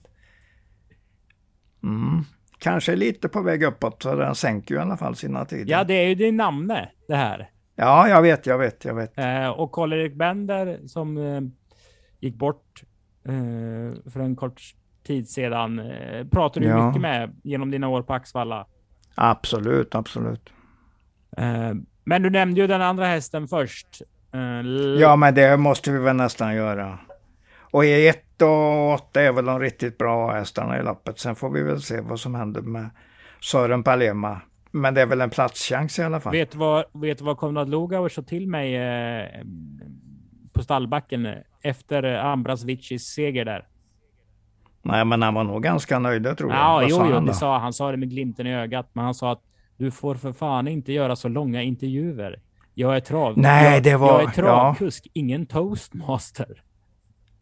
Mm. 1.83 2.25
Kanske 2.59 2.97
lite 2.97 3.29
på 3.29 3.43
väg 3.43 3.63
uppåt, 3.63 4.03
så 4.03 4.15
den 4.15 4.35
sänker 4.35 4.75
ju 4.75 4.79
i 4.79 4.83
alla 4.83 4.97
fall 4.97 5.17
sina 5.17 5.45
tider. 5.45 5.73
Ja, 5.73 5.85
det 5.85 5.95
är 5.95 6.09
ju 6.09 6.15
din 6.15 6.37
namne 6.37 6.91
det 7.09 7.17
här. 7.17 7.51
Ja, 7.77 8.09
jag 8.09 8.23
vet, 8.23 8.47
jag 8.47 8.59
vet, 8.59 8.85
jag 8.85 8.95
vet. 8.95 9.19
Eh, 9.19 9.49
och 9.49 9.73
Karl-Erik 9.73 10.15
Bender 10.15 10.79
som 10.87 11.19
eh, 11.19 11.41
gick 12.21 12.35
bort 12.35 12.83
eh, 13.25 14.11
för 14.13 14.21
en 14.21 14.37
kort 14.37 14.63
tid 15.07 15.29
sedan 15.29 15.79
eh, 15.79 16.27
pratar 16.27 16.61
du 16.61 16.67
ja. 16.67 16.87
mycket 16.87 17.03
med 17.03 17.41
genom 17.43 17.71
dina 17.71 17.89
år 17.89 18.03
på 18.03 18.15
Axvalla. 18.15 18.67
Absolut, 19.15 19.95
absolut. 19.95 20.53
Eh, 21.37 21.73
men 22.05 22.23
du 22.23 22.31
nämnde 22.31 22.61
ju 22.61 22.67
den 22.67 22.83
andra 22.83 23.07
hästen 23.07 23.49
först. 23.49 24.03
Eh, 24.33 24.41
ja, 25.01 25.17
men 25.17 25.35
det 25.35 25.57
måste 25.57 25.93
vi 25.93 25.99
väl 25.99 26.17
nästan 26.17 26.55
göra. 26.55 26.99
Och 27.71 27.85
i 27.85 28.09
1 28.09 28.43
och 28.43 28.93
8 28.95 29.21
är 29.21 29.33
väl 29.33 29.45
de 29.45 29.61
riktigt 29.61 29.99
bra 29.99 30.33
hästarna 30.33 30.79
i 30.79 30.83
loppet. 30.83 31.19
Sen 31.19 31.37
får 31.37 31.51
vi 31.51 31.63
väl 31.63 31.83
se 31.83 32.01
vad 32.01 32.21
som 32.21 32.35
händer 32.35 32.63
med 32.63 32.91
Sören 33.41 33.83
Palema. 33.83 34.41
Men 34.71 34.95
det 34.95 35.03
är 35.03 35.07
väl 35.07 35.21
en 35.21 35.31
platschans 35.31 35.99
i 35.99 36.03
alla 36.03 36.21
fall. 36.21 36.33
Vet 36.33 36.53
du 36.53 36.59
vad, 36.59 36.85
vet 36.93 37.21
vad 37.21 37.37
Konrad 37.37 37.69
Lugauer 37.69 38.09
sa 38.09 38.23
till 38.23 38.49
mig 38.49 38.77
eh, 38.77 39.29
på 40.53 40.63
stallbacken 40.63 41.29
efter 41.63 42.03
Ambras 42.03 42.65
Vicis 42.65 43.05
seger 43.05 43.45
där? 43.45 43.67
Nej, 44.83 45.05
men 45.05 45.23
han 45.23 45.35
var 45.35 45.45
nog 45.45 45.63
ganska 45.63 45.99
nöjd, 45.99 46.39
tror 46.39 46.51
jag. 46.51 46.59
Ja, 46.59 46.83
jo, 46.83 47.07
jo, 47.11 47.21
det 47.21 47.35
sa 47.35 47.59
han. 47.59 47.73
sa 47.73 47.91
det 47.91 47.97
med 47.97 48.11
glimten 48.11 48.47
i 48.47 48.55
ögat, 48.55 48.91
men 48.93 49.05
han 49.05 49.15
sa 49.15 49.33
att 49.33 49.43
du 49.77 49.91
får 49.91 50.15
för 50.15 50.33
fan 50.33 50.69
inte 50.69 50.93
göra 50.93 51.17
så 51.17 51.29
långa 51.29 51.63
intervjuer. 51.63 52.41
Jag 52.75 52.97
är 52.97 53.01
trav. 53.01 53.39
Nej, 53.39 53.75
jag, 53.75 53.83
det 53.83 53.97
var... 53.97 54.21
Jag 54.21 54.29
är 54.29 54.35
travkusk, 54.35 55.07
ja. 55.07 55.11
ingen 55.15 55.47
toastmaster. 55.47 56.63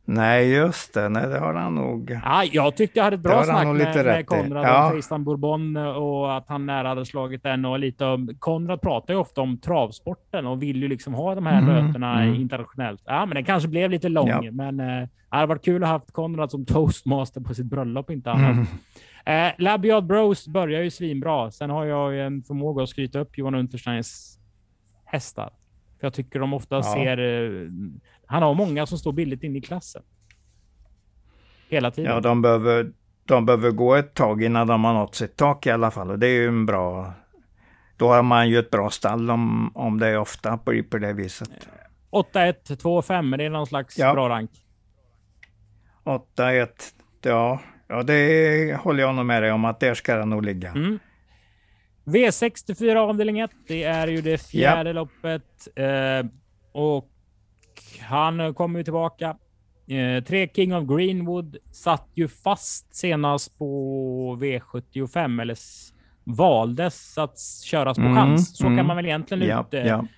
Nej, 0.06 0.52
just 0.52 0.94
det. 0.94 1.08
Nej, 1.08 1.28
det 1.28 1.38
har 1.38 1.54
han 1.54 1.75
nog. 1.75 2.20
Ja, 2.25 2.44
jag 2.52 2.76
tyckte 2.76 2.99
jag 2.99 3.04
hade 3.04 3.14
ett 3.14 3.23
bra 3.23 3.44
snack 3.44 3.66
med, 3.66 4.04
med 4.04 4.26
Konrad 4.26 4.64
ja. 4.64 4.87
om 4.87 4.92
Tristan 4.92 5.25
Bourbon 5.25 5.76
och 5.76 6.37
att 6.37 6.49
han 6.49 6.66
nära 6.66 6.88
hade 6.88 7.06
slagit 7.06 7.42
den 7.42 7.64
och 7.64 7.78
lite 7.78 8.04
om. 8.04 8.37
Konrad 8.38 8.80
pratar 8.80 9.14
ju 9.14 9.20
ofta 9.20 9.40
om 9.40 9.58
travsporten 9.58 10.46
och 10.46 10.62
vill 10.62 10.82
ju 10.82 10.88
liksom 10.88 11.14
ha 11.14 11.34
de 11.34 11.46
här 11.46 11.62
mm, 11.62 11.87
mötena 11.87 12.23
mm. 12.23 12.34
internationellt. 12.34 13.02
Ja, 13.04 13.26
men 13.26 13.34
den 13.34 13.44
kanske 13.44 13.68
blev 13.68 13.90
lite 13.90 14.08
lång, 14.08 14.28
ja. 14.28 14.50
men 14.52 14.80
eh, 14.80 14.87
det 14.87 15.08
hade 15.28 15.46
varit 15.46 15.64
kul 15.64 15.82
att 15.82 15.88
ha 15.88 15.94
haft 15.94 16.12
Konrad 16.12 16.50
som 16.50 16.66
toastmaster 16.66 17.40
på 17.40 17.54
sitt 17.54 17.66
bröllop, 17.66 18.11
inte 18.11 18.30
annat. 18.30 18.50
Mm. 18.50 18.66
Eh, 19.26 19.52
Labiad 19.58 20.06
Bros 20.06 20.49
börjar 20.49 20.82
ju 20.82 20.90
svinbra. 20.90 21.50
Sen 21.50 21.70
har 21.70 21.84
jag 21.84 22.26
en 22.26 22.42
förmåga 22.42 22.82
att 22.82 22.88
skryta 22.88 23.18
upp 23.18 23.38
Johan 23.38 23.54
Untersteins 23.54 24.38
hästar. 25.04 25.50
Jag 26.04 26.14
tycker 26.14 26.40
de 26.40 26.54
ofta 26.54 26.76
ja. 26.76 26.82
ser 26.82 27.18
eh, 27.18 27.68
han 28.26 28.42
har 28.42 28.54
många 28.54 28.87
som 28.87 28.99
står 28.99 29.12
billigt 29.12 29.42
in 29.42 29.56
i 29.56 29.61
klassen. 29.61 30.02
Hela 31.68 31.90
tiden. 31.90 32.12
Ja, 32.12 32.20
de 32.20 32.42
behöver, 32.42 32.92
de 33.25 33.46
behöver 33.46 33.70
gå 33.70 33.94
ett 33.94 34.14
tag 34.14 34.42
innan 34.42 34.66
de 34.66 34.84
har 34.84 34.94
nått 34.94 35.14
sitt 35.14 35.37
tak 35.37 35.66
i 35.66 35.70
alla 35.70 35.90
fall. 35.90 36.11
Och 36.11 36.18
det 36.18 36.26
är 36.26 36.40
ju 36.40 36.49
en 36.49 36.66
bra... 36.66 37.12
Då 37.96 38.08
har 38.08 38.23
man 38.23 38.49
ju 38.49 38.58
ett 38.58 38.70
bra 38.70 38.90
stall 38.90 39.30
om, 39.30 39.73
om 39.75 40.00
det 40.00 40.06
är 40.06 40.18
ofta 40.18 40.56
på, 40.56 40.82
på 40.90 40.99
det 40.99 41.12
viset. 41.12 41.68
8-1, 42.11 42.54
2-5, 42.66 43.37
det 43.37 43.44
är 43.44 43.50
någon 43.50 43.66
slags 43.66 43.99
ja. 43.99 44.12
bra 44.12 44.28
rank. 44.28 44.50
8-1, 46.04 46.68
ja. 47.23 47.61
Ja, 47.88 48.02
det 48.02 48.78
håller 48.80 49.02
jag 49.02 49.14
nog 49.14 49.26
med 49.26 49.42
dig 49.42 49.52
om 49.52 49.64
att 49.64 49.80
där 49.80 49.94
ska 49.94 50.16
den 50.16 50.30
nog 50.30 50.44
ligga. 50.44 50.70
Mm. 50.70 50.99
V64 52.04 52.96
avdelning 52.96 53.40
1, 53.40 53.50
det 53.68 53.82
är 53.82 54.08
ju 54.08 54.20
det 54.20 54.38
fjärde 54.38 54.90
ja. 54.90 54.94
loppet. 54.94 55.68
Eh, 55.76 56.26
och 56.73 57.11
han 58.00 58.54
kommer 58.54 58.78
ju 58.78 58.84
tillbaka 58.84 59.37
Eh, 59.87 60.25
tre 60.25 60.49
King 60.54 60.75
of 60.75 60.88
Greenwood 60.88 61.56
satt 61.70 62.08
ju 62.14 62.28
fast 62.28 62.94
senast 62.94 63.58
på 63.58 64.38
V75 64.40 65.42
eller 65.42 65.56
valdes 66.25 67.18
att 67.18 67.38
köras 67.64 67.96
på 67.96 68.02
mm, 68.02 68.16
chans. 68.16 68.56
Så 68.56 68.66
mm, 68.66 68.76
kan 68.76 68.87
man 68.87 68.96
väl 68.96 69.06
egentligen 69.06 69.49
ja, 69.49 69.61
ut, 69.61 69.87
ja. 69.87 70.06
trycka 70.06 70.08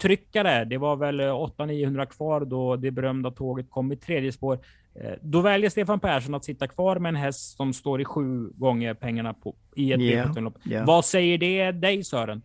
det. 0.00 0.64
Det 0.64 0.78
var 0.78 0.96
väl 0.96 1.20
800-900 1.20 2.06
kvar 2.06 2.44
då 2.44 2.76
det 2.76 2.90
berömda 2.90 3.30
tåget 3.30 3.70
kom 3.70 3.92
i 3.92 3.96
tredje 3.96 4.32
spår. 4.32 4.58
Eh, 4.94 5.12
då 5.22 5.40
väljer 5.40 5.70
Stefan 5.70 6.00
Persson 6.00 6.34
att 6.34 6.44
sitta 6.44 6.66
kvar 6.66 6.98
med 6.98 7.08
en 7.08 7.16
häst 7.16 7.56
som 7.56 7.72
står 7.72 8.00
i 8.00 8.04
sju 8.04 8.50
gånger 8.54 8.94
pengarna 8.94 9.34
på, 9.34 9.54
i 9.76 9.92
ett 9.92 10.00
yeah, 10.00 10.36
yeah. 10.66 10.86
Vad 10.86 11.04
säger 11.04 11.38
det 11.38 11.72
dig 11.72 12.04
Sören? 12.04 12.42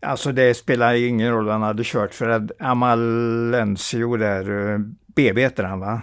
Alltså 0.00 0.32
det 0.32 0.54
spelar 0.54 0.94
ingen 0.94 1.32
roll 1.32 1.48
han 1.48 1.62
hade 1.62 1.84
kört 1.84 2.14
för 2.14 2.48
Amalencio 2.58 4.16
där, 4.16 4.72
eh, 4.72 4.78
BB 5.06 5.40
heter 5.40 5.64
han 5.64 5.80
va? 5.80 6.00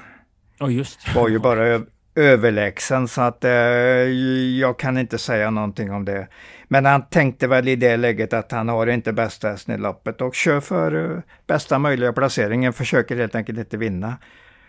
Ja 0.60 0.66
oh, 0.66 0.74
just 0.74 1.16
Var 1.16 1.30
ju 1.30 1.40
bara 1.40 1.82
överlägsen 2.16 3.08
så 3.08 3.22
att 3.22 3.44
eh, 3.44 3.52
jag 3.52 4.80
kan 4.80 4.98
inte 4.98 5.18
säga 5.18 5.50
någonting 5.50 5.92
om 5.92 6.06
det. 6.06 6.28
Men 6.68 6.86
han 6.86 7.06
tänkte 7.10 7.48
väl 7.48 7.68
i 7.68 7.76
det 7.76 7.98
läget 7.98 8.34
att 8.34 8.52
han 8.52 8.70
har 8.70 8.88
inte 8.88 9.14
bästa 9.14 9.50
hästen 9.50 9.76
i 9.76 9.78
loppet 9.78 10.22
och 10.22 10.36
kör 10.36 10.60
för 10.60 11.12
eh, 11.12 11.20
bästa 11.48 11.80
möjliga 11.80 12.14
placeringen, 12.14 12.74
försöker 12.74 13.16
helt 13.16 13.36
enkelt 13.36 13.60
inte 13.60 13.78
vinna. 13.78 14.18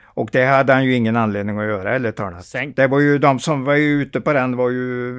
Och 0.05 0.29
det 0.33 0.45
hade 0.45 0.73
han 0.73 0.85
ju 0.85 0.95
ingen 0.95 1.17
anledning 1.17 1.59
att 1.59 1.67
göra, 1.67 1.95
eller 1.95 2.13
talat. 2.13 2.45
Sänk. 2.45 2.77
Det 2.77 2.87
var 2.87 3.01
ju 3.01 3.19
de 3.19 3.39
som 3.39 3.65
var 3.65 3.77
ute 3.77 4.21
på 4.21 4.33
den 4.33 4.57
var 4.57 4.71
ju 4.71 5.15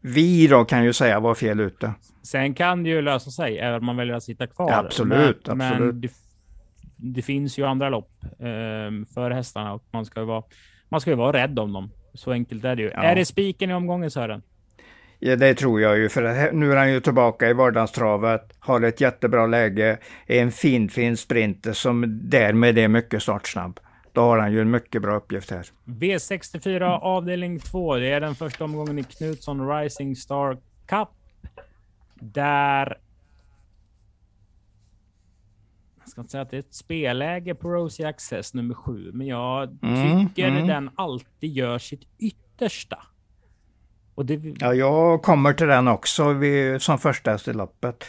vi 0.00 0.46
då 0.46 0.64
kan 0.64 0.84
ju 0.84 0.92
säga 0.92 1.20
var 1.20 1.34
fel 1.34 1.60
ute. 1.60 1.92
Sen 2.22 2.54
kan 2.54 2.82
det 2.82 2.90
ju 2.90 3.02
lösa 3.02 3.30
sig 3.30 3.58
även 3.58 3.80
om 3.80 3.86
man 3.86 3.96
väljer 3.96 4.14
att 4.14 4.22
sitta 4.22 4.46
kvar. 4.46 4.72
Absolut, 4.72 5.46
men, 5.46 5.60
absolut. 5.60 5.92
Men 5.94 6.00
det, 6.00 6.10
det, 6.96 7.22
finns 7.22 7.58
ju 7.58 7.66
andra 7.66 7.88
lopp 7.88 8.10
eh, 8.22 9.06
för 9.14 9.30
hästarna 9.30 9.72
och 9.72 9.84
man 9.90 10.04
ska 10.04 10.20
ju 10.20 10.26
vara 10.26 10.42
man 10.90 11.00
ska 11.00 11.10
ju 11.10 11.16
vara 11.16 11.42
rädd 11.42 11.58
om 11.58 11.72
dem. 11.72 11.90
Så 12.14 12.32
enkelt 12.32 12.64
är 12.64 12.76
det 12.76 12.82
ju. 12.82 12.90
Ja. 12.94 13.02
Är 13.02 13.14
det 13.14 13.24
spiken 13.24 13.70
i 13.70 13.74
omgången 13.74 14.10
Sören? 14.10 14.42
Ja, 15.18 15.36
det 15.36 15.54
tror 15.54 15.80
jag 15.80 15.98
ju, 15.98 16.08
för 16.08 16.52
nu 16.52 16.72
är 16.72 16.76
han 16.76 16.92
ju 16.92 17.00
tillbaka 17.00 17.48
i 17.48 17.52
vardagstravet, 17.52 18.52
har 18.58 18.82
ett 18.82 19.00
jättebra 19.00 19.46
läge, 19.46 19.98
är 20.26 20.42
en 20.42 20.52
fin, 20.52 20.88
fin 20.88 21.16
sprinter 21.16 21.72
som 21.72 22.20
därmed 22.22 22.78
är 22.78 22.88
mycket 22.88 23.22
startsnabb. 23.22 23.80
Då 24.12 24.20
har 24.20 24.38
han 24.38 24.52
ju 24.52 24.60
en 24.60 24.70
mycket 24.70 25.02
bra 25.02 25.16
uppgift 25.16 25.50
här. 25.50 25.66
V64 25.84 26.98
avdelning 27.00 27.58
2. 27.58 27.96
Det 27.96 28.08
är 28.08 28.20
den 28.20 28.34
första 28.34 28.64
omgången 28.64 28.98
i 28.98 29.04
Knutsson 29.04 29.68
Rising 29.68 30.16
Star 30.16 30.56
Cup. 30.86 31.08
Där 32.14 32.98
ska 36.08 36.20
inte 36.20 36.30
säga 36.30 36.42
att 36.42 36.50
det 36.50 36.56
är 36.56 36.60
ett 36.60 36.74
spelläge 36.74 37.54
på 37.54 37.68
Rosie 37.70 38.08
Access 38.08 38.54
nummer 38.54 38.74
sju, 38.74 39.10
men 39.14 39.26
jag 39.26 39.78
mm, 39.82 40.28
tycker 40.28 40.48
mm. 40.48 40.66
den 40.66 40.90
alltid 40.94 41.52
gör 41.52 41.78
sitt 41.78 42.02
yttersta. 42.18 42.98
Och 44.14 44.26
det... 44.26 44.40
Ja, 44.60 44.74
jag 44.74 45.22
kommer 45.22 45.52
till 45.52 45.66
den 45.66 45.88
också 45.88 46.32
vid, 46.32 46.82
som 46.82 46.98
första 46.98 47.38
i 47.46 47.52
loppet. 47.52 48.04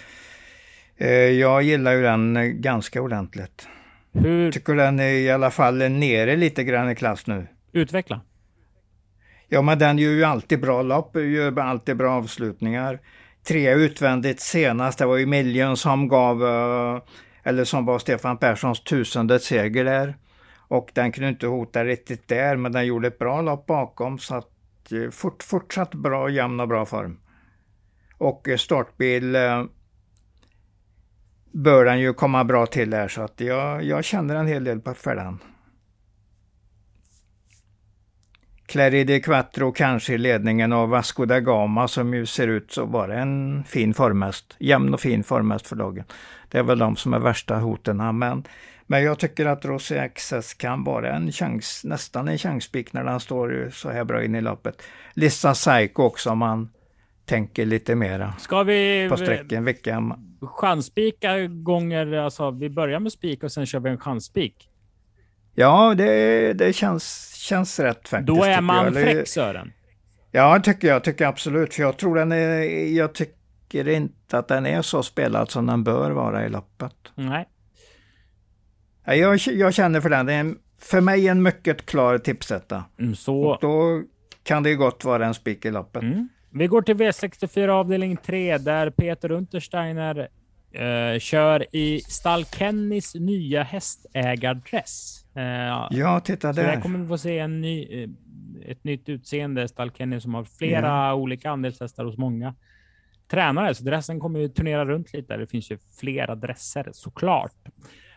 Eh, 0.98 1.10
jag 1.10 1.64
gillar 1.64 1.92
ju 1.92 2.02
den 2.02 2.62
ganska 2.62 3.02
ordentligt. 3.02 3.68
Hur... 4.12 4.52
Tycker 4.52 4.76
den 4.76 5.00
är 5.00 5.10
i 5.10 5.32
alla 5.32 5.52
fall 5.52 5.78
nere 5.78 6.36
lite 6.36 6.64
grann 6.64 6.90
i 6.90 6.96
klass 6.96 7.28
nu. 7.28 7.48
Utveckla. 7.72 8.22
Ja, 9.48 9.62
men 9.62 9.80
den 9.80 9.98
gör 9.98 10.12
ju 10.12 10.24
alltid 10.24 10.62
bra 10.62 10.82
lopp, 10.82 11.16
gör 11.16 11.60
alltid 11.60 11.98
bra 11.98 12.12
avslutningar. 12.12 13.00
Tre 13.44 13.74
utvändigt 13.74 14.40
senast, 14.40 15.00
det 15.00 15.06
var 15.06 15.18
ju 15.18 15.26
Million 15.26 15.78
som 15.78 16.08
gav 16.08 16.44
uh, 16.44 17.02
eller 17.44 17.64
som 17.64 17.86
var 17.86 18.00
Stefan 18.00 18.38
Perssons 18.38 18.84
tusende 18.84 19.40
seger 19.40 19.86
där. 19.86 20.18
Och 20.68 20.92
den 20.94 21.12
kunde 21.12 21.30
inte 21.30 21.48
hota 21.48 21.84
riktigt 21.84 22.28
där, 22.28 22.56
men 22.56 22.72
den 22.72 22.86
gjorde 22.86 23.08
ett 23.08 23.20
bra 23.20 23.42
lopp 23.42 23.66
bakom 23.66 24.20
så 24.20 24.36
att 24.36 24.92
eh, 24.92 25.10
fort, 25.10 25.44
fortsatt 25.44 25.96
bra, 25.96 26.30
jämn 26.30 26.60
och 26.60 26.68
bra 26.68 26.86
form. 26.86 27.20
Och 28.18 28.50
eh, 28.50 28.58
startbil 28.58 29.36
eh, 29.36 29.64
bör 31.52 31.86
den 31.86 32.00
ju 32.00 32.14
komma 32.14 32.44
bra 32.44 32.66
till 32.66 32.94
här 32.94 33.08
så 33.08 33.22
att 33.22 33.40
jag, 33.40 33.84
jag 33.84 34.04
känner 34.04 34.36
en 34.36 34.48
hel 34.48 34.64
del 34.64 34.82
för 34.96 35.16
den. 35.16 35.40
Clary 38.72 39.04
de 39.04 39.20
Quattro 39.20 39.72
kanske 39.72 40.14
i 40.14 40.18
ledningen 40.18 40.74
av 40.74 40.90
Vasco 40.90 41.26
da 41.26 41.40
Gama 41.40 41.88
som 41.88 42.14
ju 42.14 42.26
ser 42.26 42.48
ut 42.48 42.72
så 42.72 42.86
vara 42.86 43.20
en 43.20 43.64
fin 43.64 43.94
formhäst. 43.94 44.56
Jämn 44.60 44.94
och 44.94 45.02
fin 45.02 45.24
formhäst 45.24 45.68
för 45.68 45.76
dagen. 45.76 46.04
Det 46.50 46.58
är 46.58 46.64
väl 46.64 46.80
de 46.80 46.96
som 46.96 47.14
är 47.14 47.20
värsta 47.20 47.56
hoten. 47.56 48.18
Men, 48.20 48.44
men 48.88 49.04
jag 49.04 49.20
tycker 49.20 49.46
att 49.46 49.66
Rossi 49.66 49.98
Access 49.98 50.54
kan 50.54 50.84
vara 50.84 51.16
en 51.16 51.32
chans, 51.32 51.82
nästan 51.84 52.28
en 52.28 52.38
chanspik 52.38 52.94
när 52.94 53.04
den 53.04 53.20
står 53.20 53.70
så 53.74 53.90
här 53.90 54.04
bra 54.04 54.24
in 54.24 54.36
i 54.36 54.42
loppet. 54.42 54.82
Lissa 55.14 55.54
Psycho 55.54 56.04
också 56.04 56.30
om 56.30 56.38
man 56.38 56.70
tänker 57.26 57.66
lite 57.66 57.96
mera 57.96 58.34
Ska 58.40 58.64
vi 58.64 59.08
på 59.10 59.18
sträcken. 59.18 59.66
Vilka... 59.66 60.18
Chanspika 60.42 61.48
gånger, 61.48 62.14
alltså 62.14 62.52
vi 62.52 62.70
börjar 62.70 63.00
med 63.00 63.12
spik 63.12 63.44
och 63.44 63.52
sen 63.52 63.66
kör 63.66 63.80
vi 63.80 63.90
en 63.90 63.98
chanspik? 63.98 64.68
Ja, 65.56 65.94
det, 65.98 66.54
det 66.54 66.74
känns, 66.74 67.31
känns 67.42 67.80
rätt 67.80 68.10
faktiskt. 68.10 68.28
Då 68.28 68.44
är 68.44 68.62
man 68.62 68.94
fräck 68.94 69.28
Sören. 69.28 69.74
Ja, 70.32 70.60
tycker 70.60 70.88
jag. 70.88 71.04
Tycker 71.04 71.26
absolut. 71.26 71.74
För 71.74 71.84
jag 71.84 71.98
tror 71.98 72.16
den 72.16 72.32
är, 72.32 72.62
jag 72.98 73.14
tycker 73.14 73.88
inte 73.88 74.38
att 74.38 74.48
den 74.48 74.66
är 74.66 74.82
så 74.82 75.04
spelad 75.04 75.52
som 75.52 75.66
den 75.66 75.84
bör 75.84 76.12
vara 76.12 76.46
i 76.46 76.50
loppet. 76.50 76.96
Nej. 77.16 77.48
Jag, 79.06 79.38
jag 79.38 79.74
känner 79.74 80.02
för 80.02 80.10
den. 80.10 80.26
Det 80.26 80.34
är 80.34 80.40
en, 80.40 80.58
för 80.80 81.02
mig 81.02 81.28
en 81.28 81.42
mycket 81.42 81.86
klar 81.86 82.18
tipsetta. 82.18 82.84
Mm, 83.00 83.16
så... 83.16 83.42
Och 83.42 83.58
då 83.62 84.04
kan 84.44 84.64
det 84.64 84.76
gott 84.76 85.06
vara 85.06 85.26
en 85.26 85.34
spik 85.34 85.66
i 85.66 85.72
loppet. 85.72 86.04
Mm. 86.04 86.30
Vi 86.50 86.68
går 86.68 86.82
till 86.82 86.96
V64 86.96 87.68
avdelning 87.68 88.18
3 88.18 88.58
där 88.58 88.90
Peter 88.90 89.32
Untersteiner 89.32 90.28
uh, 90.80 91.20
kör 91.20 91.76
i 91.76 92.00
Stall 92.00 92.46
Kennys 92.46 93.16
nya 93.16 93.64
hästägardress. 93.64 95.21
Uh, 95.38 95.88
ja, 95.90 96.20
titta 96.20 96.48
där. 96.48 96.54
Så 96.54 96.62
där 96.62 96.82
kommer 96.82 97.00
vi 97.00 97.08
få 97.08 97.18
se 97.18 97.40
en 97.40 97.62
ny, 97.62 98.04
uh, 98.04 98.10
ett 98.66 98.84
nytt 98.84 99.10
utseende. 99.10 99.68
Stall 99.68 99.92
Kenny 99.92 100.20
som 100.20 100.34
har 100.34 100.44
flera 100.44 100.88
yeah. 100.88 101.16
olika 101.16 101.50
andelshästar 101.50 102.06
hos 102.06 102.18
många 102.18 102.56
tränare, 103.32 103.76
så 103.76 103.84
dressen 103.84 104.20
kommer 104.20 104.40
ju 104.40 104.50
turnera 104.50 104.86
runt 104.86 105.14
lite. 105.14 105.38
Det 105.38 105.48
finns 105.48 105.72
ju 105.72 105.78
flera 106.00 106.36
dresser 106.36 106.90
såklart. 106.94 107.56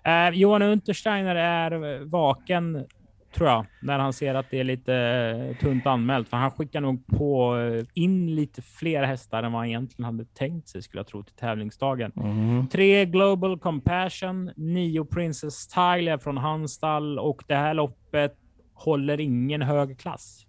Eh, 0.04 0.28
Johan 0.28 0.62
Untersteiner 0.62 1.36
är 1.36 2.04
vaken, 2.04 2.86
tror 3.34 3.48
jag, 3.48 3.66
när 3.82 3.98
han 3.98 4.12
ser 4.12 4.34
att 4.34 4.50
det 4.50 4.60
är 4.60 4.64
lite 4.64 4.94
eh, 4.94 5.56
tunt 5.56 5.86
anmält. 5.86 6.28
För 6.28 6.36
han 6.36 6.50
skickar 6.50 6.80
nog 6.80 7.06
på 7.06 7.58
eh, 7.58 7.84
in 7.94 8.34
lite 8.34 8.62
fler 8.62 9.02
hästar 9.02 9.42
än 9.42 9.52
vad 9.52 9.60
han 9.60 9.68
egentligen 9.68 10.04
hade 10.04 10.24
tänkt 10.24 10.68
sig, 10.68 10.82
skulle 10.82 10.98
jag 10.98 11.06
tro, 11.06 11.22
till 11.22 11.34
tävlingsdagen. 11.34 12.12
Mm. 12.16 12.68
Tre 12.68 13.04
Global 13.04 13.58
Compassion, 13.58 14.50
nio 14.56 15.04
Princess 15.04 15.68
Tyler 15.68 16.18
från 16.18 16.36
hans 16.36 16.72
stall 16.72 17.18
och 17.18 17.42
det 17.46 17.54
här 17.54 17.74
loppet 17.74 18.34
håller 18.74 19.20
ingen 19.20 19.62
hög 19.62 19.98
klass. 19.98 20.46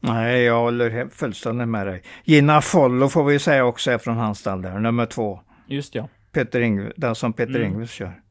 Nej, 0.00 0.42
jag 0.42 0.60
håller 0.60 1.08
fullständigt 1.08 1.68
med 1.68 1.86
dig. 1.86 2.02
Gina 2.24 2.60
Follo 2.60 3.08
får 3.08 3.24
vi 3.24 3.38
säga 3.38 3.64
också 3.64 3.90
är 3.90 3.98
från 3.98 4.16
hans 4.16 4.38
stall 4.38 4.62
där, 4.62 4.78
nummer 4.80 5.06
två. 5.06 5.40
Just 5.66 5.94
ja. 5.94 6.08
Peter 6.32 6.60
Ingv, 6.60 6.92
den 6.96 7.14
som 7.14 7.32
Peter 7.32 7.56
mm. 7.56 7.72
Ingves 7.72 7.90
kör. 7.90 8.25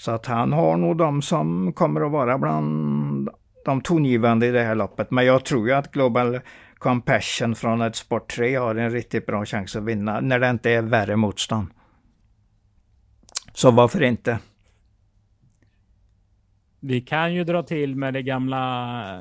Så 0.00 0.10
att 0.10 0.26
han 0.26 0.52
har 0.52 0.76
nog 0.76 0.96
de 0.96 1.22
som 1.22 1.72
kommer 1.72 2.00
att 2.00 2.12
vara 2.12 2.38
bland 2.38 3.28
de 3.64 3.80
tongivande 3.80 4.46
i 4.46 4.50
det 4.50 4.62
här 4.62 4.74
loppet. 4.74 5.10
Men 5.10 5.26
jag 5.26 5.44
tror 5.44 5.68
ju 5.68 5.74
att 5.74 5.92
Global 5.92 6.40
Compassion 6.78 7.54
från 7.54 7.80
ett 7.80 7.96
Sport 7.96 8.32
3 8.36 8.56
har 8.56 8.74
en 8.74 8.90
riktigt 8.90 9.26
bra 9.26 9.44
chans 9.44 9.76
att 9.76 9.84
vinna 9.84 10.20
när 10.20 10.38
det 10.38 10.50
inte 10.50 10.70
är 10.70 10.82
värre 10.82 11.16
motstånd. 11.16 11.66
Så 13.52 13.70
varför 13.70 14.02
inte? 14.02 14.38
Vi 16.80 17.00
kan 17.00 17.34
ju 17.34 17.44
dra 17.44 17.62
till 17.62 17.96
med 17.96 18.14
det 18.14 18.22
gamla 18.22 19.14
eh, 19.14 19.20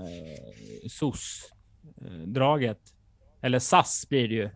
SOS-draget. 0.89 2.79
Eller 3.41 3.59
SAS 3.59 4.05
blir 4.09 4.27
det 4.27 4.35
ju. 4.35 4.49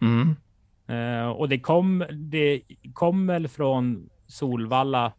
Mm. 0.00 0.36
Uh, 0.90 1.28
och 1.28 1.48
det 1.48 1.60
kom, 1.60 2.04
det 2.10 2.62
kom 2.92 3.26
väl 3.26 3.48
från 3.48 4.08
Solvalla 4.26 5.12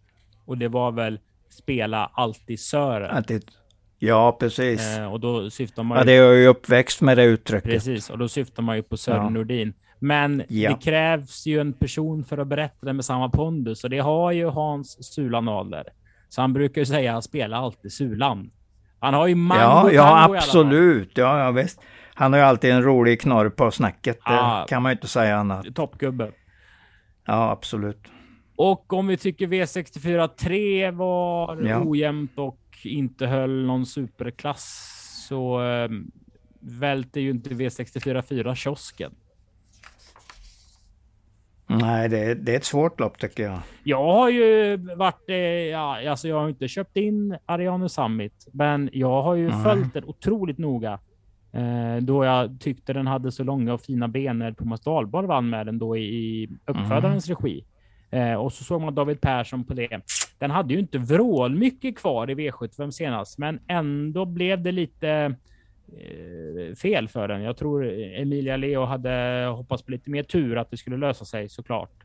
och 0.46 0.58
det 0.58 0.68
var 0.68 0.92
väl 0.92 1.20
spela 1.50 2.12
alltid 2.14 2.60
Sören. 2.60 3.18
Alltid. 3.18 3.44
Ja, 4.00 4.38
precis. 4.40 4.98
Uh, 5.00 5.14
och 5.14 5.20
då 5.20 5.50
syftar 5.50 5.84
man 5.84 5.98
ja, 5.98 6.04
det 6.04 6.12
är 6.12 6.34
ju 6.34 6.48
uppväxt 6.48 7.02
med 7.02 7.18
det 7.18 7.24
uttrycket. 7.24 7.72
Precis, 7.72 8.10
och 8.10 8.18
då 8.18 8.28
syftar 8.28 8.64
man 8.64 8.76
ju 8.76 8.84
på 8.84 8.98
Sören 8.98 9.24
ja. 9.24 9.30
Nordin. 9.30 9.74
Men 10.00 10.44
ja. 10.50 10.70
det 10.70 10.76
krävs 10.84 11.46
ju 11.46 11.60
en 11.60 11.74
person 11.74 12.24
för 12.24 12.38
att 12.38 12.48
berätta 12.48 12.86
det 12.86 12.94
med 12.94 13.06
samma 13.06 13.30
pondus 13.30 13.84
och 13.84 13.90
det 13.90 14.00
har 14.00 14.32
ju 14.32 14.50
Hans 14.50 15.14
Sulan 15.14 15.48
Adler. 15.48 15.84
Så 16.30 16.42
han 16.42 16.54
brukar 16.54 16.82
ju 16.82 16.86
säga 16.86 17.18
att 17.18 17.24
spela 17.24 17.58
alltid 17.58 17.94
Sulan. 17.94 18.52
Han 19.00 19.14
har 19.14 19.28
ju 19.28 19.36
mango 19.36 19.62
Ja, 19.62 19.92
ja 19.92 20.24
absolut. 20.24 21.18
Ja, 21.18 21.40
ja, 21.40 21.52
visst. 21.52 21.82
Han 22.14 22.34
har 22.34 22.40
ju 22.40 22.46
alltid 22.46 22.72
en 22.72 22.84
rolig 22.84 23.22
knorr 23.22 23.50
på 23.50 23.72
snacket. 23.72 24.20
Ja, 24.26 24.60
det 24.62 24.70
kan 24.70 24.82
man 24.82 24.92
ju 24.92 24.94
inte 24.94 25.08
säga 25.08 25.38
annat. 25.38 25.76
Toppgubbe. 25.76 26.32
Ja, 27.26 27.52
absolut. 27.52 28.08
Och 28.56 28.94
om 28.94 29.08
vi 29.08 29.18
tycker 29.18 29.48
V64 29.48 30.28
3 30.28 30.92
var 30.92 31.62
ja. 31.62 31.84
ojämnt 31.86 32.32
och 32.36 32.60
inte 32.84 33.28
höll 33.28 33.66
någon 33.66 33.86
superklass 33.86 34.90
så 35.30 35.64
eh, 35.64 35.90
välter 36.60 37.22
ju 37.22 37.30
inte 37.30 37.50
V64 37.50 38.22
4 38.22 38.56
kiosken. 38.56 39.12
Nej, 41.68 42.10
det 42.10 42.20
är, 42.20 42.36
det 42.36 42.52
är 42.54 42.58
ett 42.58 42.66
svårt 42.66 43.00
lopp 43.00 43.18
tycker 43.18 43.44
jag. 43.44 43.60
Jag 43.84 44.04
har 44.04 44.30
ju 44.30 44.78
varit, 44.78 45.30
eh, 45.30 45.36
ja, 45.36 46.10
alltså 46.10 46.28
jag 46.28 46.40
har 46.40 46.50
inte 46.50 46.68
köpt 46.68 46.98
in 46.98 47.38
Ariane 47.46 47.90
Summit, 47.90 48.48
men 48.52 48.90
jag 48.94 49.22
har 49.22 49.36
ju 49.36 49.48
mm. 49.48 49.64
följt 49.64 49.94
den 49.94 50.04
otroligt 50.06 50.58
noga. 50.58 51.00
Eh, 51.52 51.98
då 52.02 52.26
jag 52.26 52.60
tyckte 52.60 52.94
den 52.94 53.08
hade 53.08 53.32
så 53.32 53.44
långa 53.44 53.74
och 53.74 53.82
fina 53.82 54.08
ben 54.08 54.40
när 54.40 54.52
Thomas 54.52 54.82
Dahlborg 54.82 55.28
vann 55.28 55.50
med 55.50 55.66
den 55.66 55.80
då 55.80 55.98
i, 55.98 56.02
i 56.02 56.50
uppfödarens 56.66 57.30
mm. 57.30 57.38
regi. 57.38 57.64
Eh, 58.14 58.34
och 58.34 58.54
så 58.54 58.64
såg 58.64 58.82
man 58.82 58.96
David 58.96 59.22
Persson 59.22 59.64
på 59.64 59.74
det. 59.74 60.02
Den 60.40 60.52
hade 60.52 60.74
ju 60.74 60.80
inte 60.80 60.98
vrål 60.98 61.56
mycket 61.56 61.98
kvar 61.98 62.30
i 62.30 62.36
V75 62.36 62.92
senast, 62.92 63.38
men 63.38 63.60
ändå 63.68 64.26
blev 64.26 64.64
det 64.64 64.72
lite 64.72 65.36
eh, 65.88 66.76
fel 66.76 67.08
för 67.08 67.28
den. 67.28 67.42
Jag 67.42 67.58
tror 67.58 67.86
Emilia 67.92 68.58
Leo 68.58 68.86
hade 68.86 69.46
hoppats 69.56 69.84
på 69.84 69.92
lite 69.92 70.10
mer 70.10 70.24
tur 70.24 70.58
att 70.58 70.72
det 70.72 70.78
skulle 70.78 70.98
lösa 70.98 71.26
sig 71.26 71.50
såklart. 71.50 72.04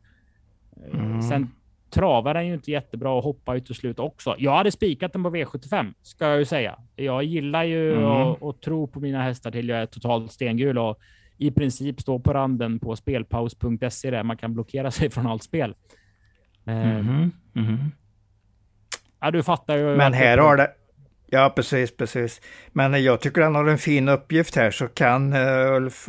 Eh, 0.77 1.01
mm. 1.01 1.23
Sen 1.23 1.51
travar 1.91 2.35
den 2.35 2.47
ju 2.47 2.55
inte 2.55 2.71
jättebra 2.71 3.11
och 3.11 3.25
hoppar 3.25 3.55
ju 3.55 3.61
till 3.61 3.75
slut 3.75 3.99
också. 3.99 4.35
Jag 4.39 4.57
hade 4.57 4.71
spikat 4.71 5.13
den 5.13 5.23
på 5.23 5.31
V75 5.31 5.95
ska 6.03 6.29
jag 6.29 6.39
ju 6.39 6.45
säga. 6.45 6.79
Jag 6.97 7.25
gillar 7.25 7.65
ju 7.65 7.93
mm. 7.93 8.37
tro 8.65 8.87
på 8.87 9.01
mina 9.01 9.23
hästar 9.23 9.51
till 9.51 9.69
jag 9.69 9.79
är 9.79 9.87
totalt 9.87 10.33
stengul 10.33 10.79
och 10.79 10.99
i 11.39 11.51
princip 11.51 12.01
stå 12.01 12.19
på 12.19 12.33
randen 12.33 12.79
på 12.79 12.97
spelpaus.se 12.97 14.11
där 14.11 14.23
man 14.23 14.37
kan 14.37 14.55
blockera 14.55 14.91
sig 14.91 15.11
från 15.11 15.27
allt 15.27 15.43
spel. 15.43 15.75
Mm. 16.67 17.33
Mm. 17.57 17.79
Ja, 19.21 19.31
du 19.31 19.43
fattar 19.43 19.77
ju. 19.77 19.97
Men 19.97 20.13
här 20.13 20.39
har 20.39 20.57
det. 20.57 20.71
Ja, 21.27 21.53
precis, 21.57 21.97
precis. 21.97 22.41
Men 22.73 23.05
jag 23.05 23.21
tycker 23.21 23.41
han 23.41 23.55
har 23.55 23.67
en 23.67 23.79
fin 23.79 24.09
uppgift 24.09 24.57
här 24.57 24.71
så 24.71 24.89
kan 24.89 25.33
uh, 25.33 25.77
Ulf 25.77 26.09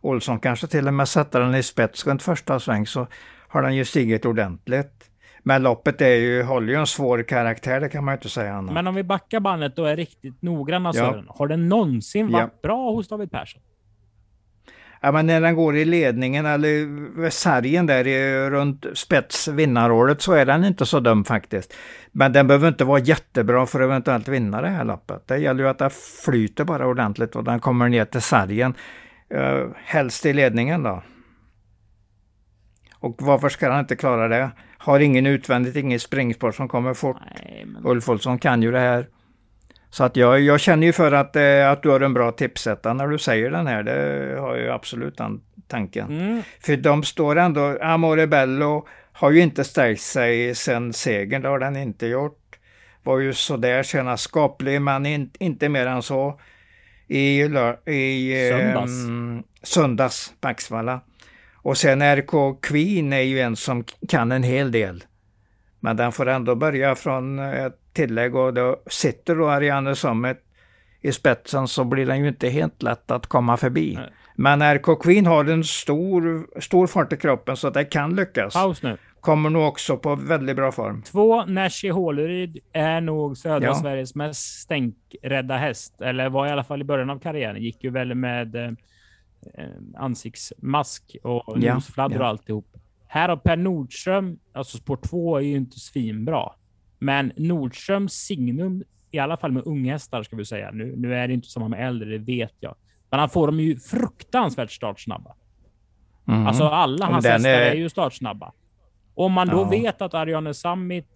Olsson 0.00 0.40
kanske 0.40 0.66
till 0.66 0.86
och 0.86 0.94
med 0.94 1.08
sätta 1.08 1.38
den 1.38 1.54
i 1.54 1.62
spets 1.62 2.06
runt 2.06 2.22
första 2.22 2.60
sväng 2.60 2.86
så 2.86 3.06
har 3.48 3.62
den 3.62 3.74
ju 3.74 3.84
stigit 3.84 4.26
ordentligt. 4.26 5.10
Men 5.42 5.62
loppet 5.62 6.00
är 6.00 6.14
ju, 6.14 6.42
håller 6.42 6.72
ju 6.72 6.78
en 6.78 6.86
svår 6.86 7.22
karaktär, 7.22 7.80
det 7.80 7.88
kan 7.88 8.04
man 8.04 8.12
ju 8.12 8.16
inte 8.16 8.28
säga 8.28 8.54
annat. 8.54 8.74
Men 8.74 8.86
om 8.86 8.94
vi 8.94 9.02
backar 9.02 9.40
bandet 9.40 9.78
och 9.78 9.90
är 9.90 9.96
riktigt 9.96 10.42
noggranna 10.42 10.88
ja. 10.88 10.92
Sören, 10.92 11.26
har 11.28 11.48
den 11.48 11.68
någonsin 11.68 12.32
varit 12.32 12.52
ja. 12.54 12.60
bra 12.62 12.90
hos 12.90 13.08
David 13.08 13.30
Persson? 13.30 13.62
Ja, 15.04 15.12
men 15.12 15.26
när 15.26 15.40
den 15.40 15.54
går 15.54 15.76
i 15.76 15.84
ledningen 15.84 16.46
eller 16.46 17.30
sargen 17.30 17.86
där 17.86 18.06
i, 18.06 18.50
runt 18.50 18.86
spets 18.94 19.48
vinnarrådet 19.48 20.22
så 20.22 20.32
är 20.32 20.46
den 20.46 20.64
inte 20.64 20.86
så 20.86 21.00
dum 21.00 21.24
faktiskt. 21.24 21.74
Men 22.12 22.32
den 22.32 22.46
behöver 22.46 22.68
inte 22.68 22.84
vara 22.84 22.98
jättebra 22.98 23.66
för 23.66 23.80
att 23.80 23.84
eventuellt 23.84 24.28
vinna 24.28 24.62
det 24.62 24.68
här 24.68 24.84
loppet. 24.84 25.28
Det 25.28 25.38
gäller 25.38 25.64
ju 25.64 25.70
att 25.70 25.78
den 25.78 25.90
flyter 26.24 26.64
bara 26.64 26.86
ordentligt 26.86 27.36
och 27.36 27.44
den 27.44 27.60
kommer 27.60 27.88
ner 27.88 28.04
till 28.04 28.20
sargen. 28.20 28.74
Uh, 29.34 29.68
helst 29.84 30.26
i 30.26 30.32
ledningen 30.32 30.82
då. 30.82 31.02
Och 32.98 33.16
varför 33.18 33.48
ska 33.48 33.70
han 33.70 33.80
inte 33.80 33.96
klara 33.96 34.28
det? 34.28 34.50
Har 34.78 35.00
ingen 35.00 35.26
utvändigt, 35.26 35.76
ingen 35.76 36.00
springspår 36.00 36.52
som 36.52 36.68
kommer 36.68 36.94
fort. 36.94 37.16
Nej, 37.44 37.64
men... 37.66 37.86
Ulf 37.86 38.08
Olsson 38.08 38.38
kan 38.38 38.62
ju 38.62 38.70
det 38.70 38.80
här. 38.80 39.06
Så 39.94 40.04
att 40.04 40.16
jag, 40.16 40.40
jag 40.40 40.60
känner 40.60 40.86
ju 40.86 40.92
för 40.92 41.12
att, 41.12 41.36
eh, 41.36 41.70
att 41.70 41.82
du 41.82 41.88
har 41.88 42.00
en 42.00 42.14
bra 42.14 42.32
tipsetta 42.32 42.92
när 42.92 43.08
du 43.08 43.18
säger 43.18 43.50
den 43.50 43.66
här. 43.66 43.82
Det 43.82 44.40
har 44.40 44.56
jag 44.56 44.74
absolut 44.74 45.16
den 45.16 45.40
tanken. 45.68 46.06
Mm. 46.06 46.42
För 46.60 46.76
de 46.76 47.02
står 47.02 47.36
ändå, 47.36 47.78
Amore 47.82 48.26
Bello 48.26 48.86
har 49.12 49.30
ju 49.30 49.40
inte 49.40 49.64
stärkt 49.64 50.00
sig 50.00 50.54
sen 50.54 50.92
segern, 50.92 51.42
det 51.42 51.48
har 51.48 51.58
den 51.58 51.76
inte 51.76 52.06
gjort. 52.06 52.58
Var 53.02 53.18
ju 53.18 53.32
sådär 53.32 53.82
senast 53.82 54.24
skaplig, 54.24 54.82
men 54.82 55.06
in, 55.06 55.30
inte 55.38 55.68
mer 55.68 55.86
än 55.86 56.02
så. 56.02 56.40
I, 57.08 57.40
i 57.40 58.50
söndags, 58.50 58.92
eh, 58.92 59.44
söndags 59.62 60.32
på 60.40 60.48
Axvalla. 60.48 61.00
Och 61.54 61.78
sen 61.78 62.02
RK 62.02 62.60
Queen 62.62 63.12
är 63.12 63.20
ju 63.20 63.40
en 63.40 63.56
som 63.56 63.84
kan 64.08 64.32
en 64.32 64.42
hel 64.42 64.72
del. 64.72 65.04
Men 65.84 65.96
den 65.96 66.12
får 66.12 66.28
ändå 66.28 66.54
börja 66.54 66.94
från 66.94 67.38
ett 67.38 67.78
tillägg 67.92 68.34
och 68.34 68.54
då 68.54 68.76
sitter 68.86 69.36
då 69.36 69.48
Ariane 69.48 69.94
Summit 69.94 70.36
i 71.00 71.12
spetsen 71.12 71.68
så 71.68 71.84
blir 71.84 72.06
den 72.06 72.20
ju 72.20 72.28
inte 72.28 72.48
helt 72.48 72.82
lätt 72.82 73.10
att 73.10 73.26
komma 73.26 73.56
förbi. 73.56 73.94
Nej. 73.94 74.10
Men 74.36 74.74
RK 74.74 75.02
Queen 75.02 75.26
har 75.26 75.44
en 75.44 75.64
stor, 75.64 76.46
stor 76.60 76.86
fart 76.86 77.12
i 77.12 77.16
kroppen 77.16 77.56
så 77.56 77.70
det 77.70 77.84
kan 77.84 78.16
lyckas. 78.16 78.54
Paus 78.54 78.82
nu. 78.82 78.96
Kommer 79.20 79.50
nog 79.50 79.68
också 79.68 79.96
på 79.96 80.16
väldigt 80.16 80.56
bra 80.56 80.72
form. 80.72 81.02
Två, 81.02 81.44
Nashi 81.44 81.88
Håleryd 81.88 82.58
är 82.72 83.00
nog 83.00 83.36
södra 83.36 83.66
ja. 83.66 83.74
Sveriges 83.74 84.14
mest 84.14 84.60
stänkrädda 84.60 85.56
häst. 85.56 86.00
Eller 86.00 86.28
var 86.28 86.46
i 86.46 86.50
alla 86.50 86.64
fall 86.64 86.80
i 86.80 86.84
början 86.84 87.10
av 87.10 87.18
karriären. 87.18 87.62
Gick 87.62 87.84
ju 87.84 87.90
väl 87.90 88.14
med 88.14 88.56
eh, 88.56 88.72
ansiktsmask 89.96 91.16
och 91.22 91.58
ja. 91.58 91.80
och 91.96 92.26
alltihop. 92.26 92.66
Här 93.14 93.28
har 93.28 93.36
Per 93.36 93.56
Nordström, 93.56 94.38
alltså 94.52 94.78
spår 94.78 94.96
2 94.96 95.36
är 95.36 95.40
ju 95.40 95.56
inte 95.56 95.80
svinbra. 95.80 96.52
Men 96.98 97.32
Nordströms 97.36 98.12
signum, 98.12 98.84
i 99.10 99.18
alla 99.18 99.36
fall 99.36 99.52
med 99.52 99.66
unghästar 99.66 100.22
ska 100.22 100.36
vi 100.36 100.44
säga. 100.44 100.70
Nu, 100.70 100.94
nu 100.96 101.14
är 101.14 101.28
det 101.28 101.34
inte 101.34 101.48
samma 101.48 101.68
med 101.68 101.88
äldre, 101.88 102.10
det 102.10 102.18
vet 102.18 102.54
jag. 102.60 102.74
Men 103.10 103.20
han 103.20 103.28
får 103.28 103.46
dem 103.46 103.60
ju 103.60 103.76
fruktansvärt 103.76 104.70
startsnabba. 104.70 105.34
Mm. 106.28 106.46
Alltså 106.46 106.64
alla 106.64 107.06
hans 107.06 107.26
hästar 107.26 107.50
är... 107.50 107.70
är... 107.70 107.74
ju 107.74 107.88
startsnabba. 107.88 108.52
Om 109.14 109.32
man 109.32 109.48
då 109.48 109.60
ja. 109.60 109.68
vet 109.68 110.02
att 110.02 110.14
Ariane 110.14 110.54
Summit 110.54 111.06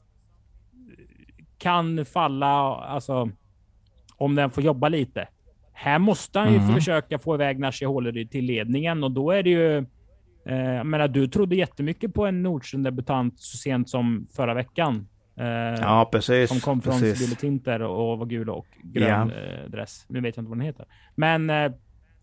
kan 1.59 2.05
falla, 2.05 2.77
alltså 2.77 3.31
om 4.17 4.35
den 4.35 4.51
får 4.51 4.65
jobba 4.65 4.89
lite. 4.89 5.29
Här 5.73 5.99
måste 5.99 6.39
han 6.39 6.53
ju 6.53 6.59
mm. 6.59 6.75
försöka 6.75 7.19
få 7.19 7.35
iväg 7.35 7.59
Nashi 7.59 7.85
Håleryd 7.85 8.31
till 8.31 8.45
ledningen 8.45 9.05
och 9.05 9.11
då 9.11 9.31
är 9.31 9.43
det 9.43 9.51
ju 9.51 9.87
jag 10.55 10.87
menar, 10.87 11.09
du 11.09 11.29
trodde 11.29 11.57
jättemycket 11.57 12.15
på 12.15 12.27
en 12.27 12.43
Nordström-debutant 12.43 13.41
så 13.41 13.57
sent 13.57 13.89
som 13.89 14.27
förra 14.37 14.55
veckan. 14.55 15.09
Eh, 15.37 15.81
ja, 15.81 16.09
precis. 16.13 16.49
Som 16.49 16.61
kom 16.61 16.83
från 16.83 17.15
Tinter 17.39 17.83
och 17.83 18.19
var 18.19 18.27
gul 18.27 18.51
och 18.51 18.67
grön 18.83 19.33
ja. 19.35 19.41
eh, 19.41 19.71
dress. 19.71 20.05
Nu 20.09 20.21
vet 20.21 20.37
jag 20.37 20.43
inte 20.43 20.49
vad 20.49 20.59
den 20.59 20.67
heter. 20.67 20.87
Men 21.15 21.51
eh, 21.51 21.73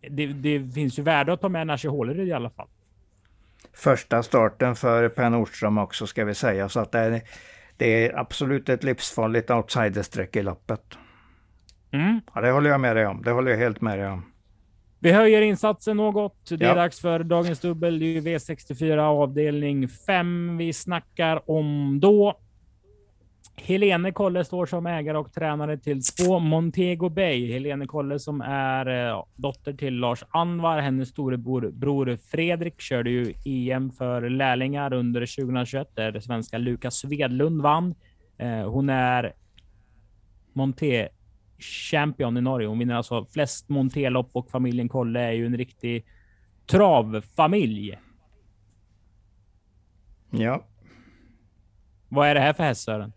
det, 0.10 0.28
det, 0.28 0.74
finns 0.74 1.00
ju 1.00 1.04
värde 1.04 1.34
att 1.34 1.42
ta 1.42 1.50
med 1.50 1.68
Nashi 1.68 1.88
Håleryd 1.88 2.28
i 2.28 2.34
alla 2.34 2.50
fall. 2.50 2.68
Första 3.74 4.24
starten 4.24 4.76
för 4.76 5.10
Per 5.10 5.30
Nordström 5.30 5.78
också 5.78 6.08
ska 6.08 6.26
vi 6.26 6.34
säga. 6.34 6.70
Så 6.70 6.80
att 6.80 6.92
det 6.92 7.00
är, 7.00 7.22
det 7.78 8.06
är 8.06 8.20
absolut 8.20 8.70
ett 8.70 8.84
livsfarligt 8.84 9.52
outsiderstreck 9.52 10.36
i 10.36 10.44
loppet. 10.44 10.98
Mm. 11.92 12.22
Ja, 12.34 12.42
det 12.42 12.52
håller 12.52 12.70
jag 12.70 12.82
med 12.82 12.96
dig 12.96 13.08
om. 13.08 13.22
Det 13.22 13.32
håller 13.32 13.52
jag 13.52 13.58
helt 13.58 13.82
med 13.82 14.00
dig 14.00 14.08
om. 14.08 14.26
Vi 15.06 15.12
höjer 15.12 15.42
insatsen 15.42 15.98
något. 15.98 16.50
Det 16.50 16.66
är 16.66 16.70
ja. 16.70 16.76
dags 16.76 17.00
för 17.00 17.24
dagens 17.24 17.60
dubbel. 17.60 18.00
Det 18.00 18.18
är 18.18 18.22
V64 18.22 18.98
avdelning 18.98 19.88
5 19.88 20.58
vi 20.58 20.74
snackar 20.74 21.52
om 21.52 22.00
då. 22.00 22.40
Helene 23.56 24.12
Kolle 24.12 24.46
står 24.46 24.66
som 24.66 24.86
ägare 24.86 25.18
och 25.18 25.34
tränare 25.34 25.78
till 25.78 26.02
två 26.04 26.40
Montego 26.40 27.10
Bay. 27.10 27.54
Helene 27.54 27.86
Kolle 27.88 28.20
som 28.20 28.42
är 28.42 29.10
eh, 29.10 29.24
dotter 29.36 29.74
till 29.74 29.94
Lars 29.94 30.24
Anvar. 30.30 30.80
Hennes 30.80 31.10
storebror 31.10 31.72
bror 31.72 32.18
Fredrik 32.32 32.82
körde 32.82 33.10
ju 33.10 33.34
EM 33.46 33.92
för 33.92 34.30
lärlingar 34.30 34.94
under 34.94 35.22
2021 35.22 35.96
där 35.96 36.20
svenska 36.20 36.58
Lukas 36.58 36.96
Svedlund 36.96 37.62
vann. 37.62 37.96
Eh, 38.38 38.70
hon 38.70 38.90
är 38.90 39.34
Monté 40.54 41.10
champion 41.66 42.38
i 42.38 42.42
Norge. 42.42 42.68
Hon 42.68 42.80
vinner 42.80 42.96
alltså 42.96 43.26
flest 43.26 43.70
montelopp 43.70 44.30
och 44.32 44.50
familjen 44.50 44.90
Kolle 44.90 45.20
är 45.20 45.32
ju 45.32 45.46
en 45.46 45.58
riktig 45.58 46.06
travfamilj. 46.66 48.00
Ja. 50.30 50.66
Vad 52.10 52.28
är 52.28 52.36
det 52.36 52.42
här 52.42 52.54
för 52.54 52.64
häst 52.64 52.82
Sören? 52.82 53.14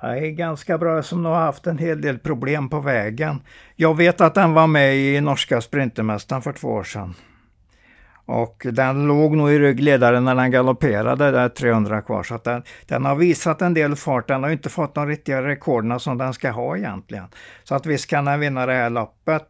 Det 0.00 0.06
är 0.06 0.30
ganska 0.30 0.78
bra 0.78 1.02
som 1.02 1.24
har 1.24 1.34
haft 1.34 1.66
en 1.66 1.78
hel 1.78 2.00
del 2.00 2.18
problem 2.18 2.68
på 2.68 2.80
vägen. 2.80 3.40
Jag 3.76 3.96
vet 3.96 4.20
att 4.20 4.34
den 4.34 4.54
var 4.54 4.66
med 4.66 4.96
i 4.96 5.20
norska 5.20 5.60
Sprintermästaren 5.60 6.42
för 6.42 6.52
två 6.52 6.68
år 6.68 6.84
sedan. 6.84 7.14
Och 8.28 8.66
den 8.72 9.06
låg 9.06 9.36
nog 9.36 9.50
i 9.50 9.58
ryggledaren 9.58 10.24
när 10.24 10.34
den 10.34 10.50
galopperade 10.50 11.30
där 11.30 11.48
300 11.48 12.02
kvar. 12.02 12.22
Så 12.22 12.40
den, 12.44 12.62
den, 12.86 13.04
har 13.04 13.14
visat 13.14 13.62
en 13.62 13.74
del 13.74 13.96
fart. 13.96 14.28
Den 14.28 14.42
har 14.42 14.50
inte 14.50 14.68
fått 14.68 14.94
de 14.94 15.06
riktiga 15.06 15.42
rekorden 15.42 16.00
som 16.00 16.18
den 16.18 16.34
ska 16.34 16.50
ha 16.50 16.76
egentligen. 16.76 17.24
Så 17.64 17.74
att 17.74 17.86
visst 17.86 18.10
kan 18.10 18.24
den 18.24 18.40
vinna 18.40 18.66
det 18.66 18.72
här 18.72 18.90
loppet. 18.90 19.42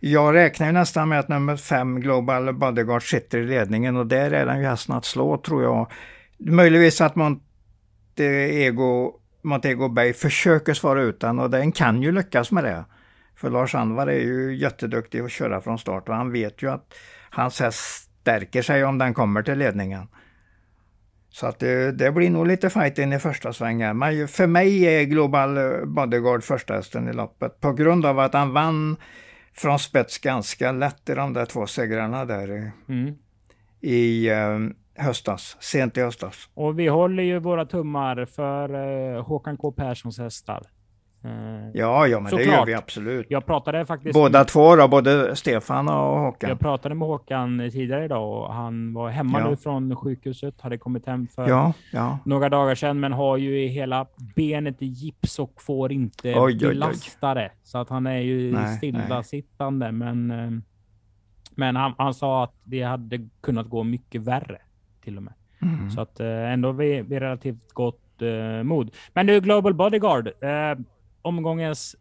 Jag 0.00 0.34
räknar 0.34 0.66
ju 0.66 0.72
nästan 0.72 1.08
med 1.08 1.18
att 1.18 1.28
nummer 1.28 1.56
5 1.56 2.00
Global 2.00 2.54
Bodyguard 2.54 3.10
sitter 3.10 3.38
i 3.38 3.46
ledningen 3.46 3.96
och 3.96 4.06
där 4.06 4.30
är 4.30 4.46
den 4.46 4.60
ju 4.60 4.66
hästen 4.66 4.94
att 4.94 5.04
slå 5.04 5.36
tror 5.36 5.62
jag. 5.62 5.92
Möjligtvis 6.38 7.00
att 7.00 7.16
Montego, 7.16 9.12
Montego 9.42 9.88
Bay 9.88 10.12
försöker 10.12 10.74
svara 10.74 11.02
ut 11.02 11.20
den 11.20 11.38
och 11.38 11.50
den 11.50 11.72
kan 11.72 12.02
ju 12.02 12.12
lyckas 12.12 12.52
med 12.52 12.64
det. 12.64 12.84
För 13.36 13.50
Lars 13.50 13.74
Anvar 13.74 14.06
är 14.06 14.20
ju 14.20 14.56
jätteduktig 14.56 15.20
att 15.20 15.30
köra 15.30 15.60
från 15.60 15.78
start 15.78 16.08
och 16.08 16.14
han 16.14 16.32
vet 16.32 16.62
ju 16.62 16.70
att 16.70 16.94
hans 17.30 17.60
häst 17.60 18.07
stärker 18.28 18.62
sig 18.62 18.84
om 18.84 18.98
den 18.98 19.14
kommer 19.14 19.42
till 19.42 19.58
ledningen. 19.58 20.08
Så 21.30 21.46
att 21.46 21.58
det, 21.58 21.92
det, 21.92 22.12
blir 22.12 22.30
nog 22.30 22.46
lite 22.46 22.70
fight 22.70 22.98
in 22.98 23.12
i 23.12 23.18
första 23.18 23.52
svängen. 23.52 23.98
Men 23.98 24.28
för 24.28 24.46
mig 24.46 24.84
är 24.84 25.04
Global 25.04 25.58
Bodyguard 25.86 26.44
första 26.44 26.74
hästen 26.74 27.08
i 27.08 27.12
loppet 27.12 27.60
på 27.60 27.72
grund 27.72 28.06
av 28.06 28.18
att 28.18 28.34
han 28.34 28.52
vann 28.52 28.96
från 29.52 29.78
spets 29.78 30.18
ganska 30.18 30.72
lätt 30.72 31.10
i 31.10 31.14
de 31.14 31.32
där 31.32 31.46
två 31.46 31.66
segrarna 31.66 32.24
där 32.24 32.50
i, 32.50 32.70
mm. 32.88 33.14
i 33.80 34.30
um, 34.30 34.74
höstas, 34.94 35.56
sent 35.60 35.96
i 35.96 36.00
höstas. 36.00 36.48
Och 36.54 36.78
vi 36.78 36.88
håller 36.88 37.22
ju 37.22 37.38
våra 37.38 37.64
tummar 37.64 38.24
för 38.24 38.74
uh, 38.74 39.22
Håkan 39.22 39.56
K 39.56 39.72
Perssons 39.72 40.18
hästar. 40.18 40.62
Eh, 41.24 41.30
ja, 41.74 42.06
ja, 42.06 42.20
men 42.20 42.36
det 42.36 42.44
gör 42.44 42.66
vi 42.66 42.74
absolut. 42.74 43.26
Jag 43.28 43.46
pratade 43.46 43.86
faktiskt... 43.86 44.14
Båda 44.14 44.38
med... 44.38 44.48
två 44.48 44.76
då, 44.76 44.88
både 44.88 45.36
Stefan 45.36 45.88
och 45.88 45.94
Håkan. 45.94 46.50
Jag 46.50 46.60
pratade 46.60 46.94
med 46.94 47.08
Håkan 47.08 47.70
tidigare 47.72 48.04
idag 48.04 48.32
och 48.32 48.54
han 48.54 48.94
var 48.94 49.10
hemma 49.10 49.40
ja. 49.40 49.50
nu 49.50 49.56
från 49.56 49.96
sjukhuset, 49.96 50.60
hade 50.60 50.78
kommit 50.78 51.06
hem 51.06 51.26
för 51.26 51.48
ja, 51.48 51.72
ja. 51.92 52.18
några 52.24 52.48
dagar 52.48 52.74
sedan, 52.74 53.00
men 53.00 53.12
har 53.12 53.36
ju 53.36 53.66
hela 53.66 54.06
benet 54.36 54.82
i 54.82 54.86
gips 54.86 55.38
och 55.38 55.62
får 55.62 55.92
inte 55.92 56.34
oj, 56.36 56.58
belasta 56.58 57.34
det. 57.34 57.50
Så 57.62 57.78
att 57.78 57.88
han 57.88 58.06
är 58.06 58.18
ju 58.18 58.52
nej, 58.52 58.76
stillasittande, 58.76 59.92
nej. 59.92 60.14
men, 60.14 60.30
eh, 60.30 60.60
men 61.54 61.76
han, 61.76 61.94
han 61.98 62.14
sa 62.14 62.44
att 62.44 62.54
det 62.64 62.82
hade 62.82 63.28
kunnat 63.40 63.68
gå 63.68 63.82
mycket 63.82 64.20
värre 64.20 64.58
till 65.04 65.16
och 65.16 65.22
med. 65.22 65.34
Mm. 65.62 65.90
Så 65.90 66.00
att 66.00 66.20
eh, 66.20 66.52
ändå 66.52 66.72
vi, 66.72 67.02
vi 67.02 67.20
relativt 67.20 67.72
gott 67.72 68.22
uh, 68.22 68.62
mod. 68.62 68.90
Men 69.12 69.26
du, 69.26 69.40
Global 69.40 69.74
Bodyguard. 69.74 70.26
Uh, 70.26 70.84
omgångens 71.22 71.96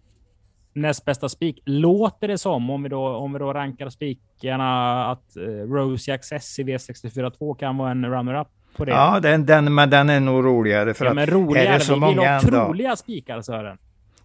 näst 0.73 1.06
bästa 1.06 1.30
spik 1.30 1.62
låter 1.65 2.27
det 2.27 2.38
som, 2.38 2.69
om 2.69 2.84
vi 2.84 2.89
då, 2.89 3.08
om 3.08 3.34
vi 3.34 3.39
då 3.39 3.53
rankar 3.53 3.89
spikarna, 3.89 5.06
att 5.12 5.38
uh, 5.38 5.73
Rose 5.73 6.13
Access 6.13 6.60
i 6.60 6.63
V64 6.63 7.30
2 7.30 7.53
kan 7.53 7.77
vara 7.77 7.91
en 7.91 8.06
runner-up 8.06 8.47
på 8.77 8.86
det. 8.86 8.91
Ja, 8.91 9.19
den, 9.19 9.45
den, 9.45 9.75
men 9.75 9.89
den 9.89 10.10
är 10.10 10.19
nog 10.19 10.45
roligare. 10.45 10.93
För 10.93 11.06
ja, 11.06 11.13
men 11.13 11.25
roligare. 11.25 11.67
Är 11.67 11.73
det 11.73 11.80
så 11.80 11.93
vi 11.95 12.08
vill 12.08 12.17
ha 12.17 12.39
troliga 12.39 12.95
spikar, 12.95 13.41
Sören. 13.41 13.77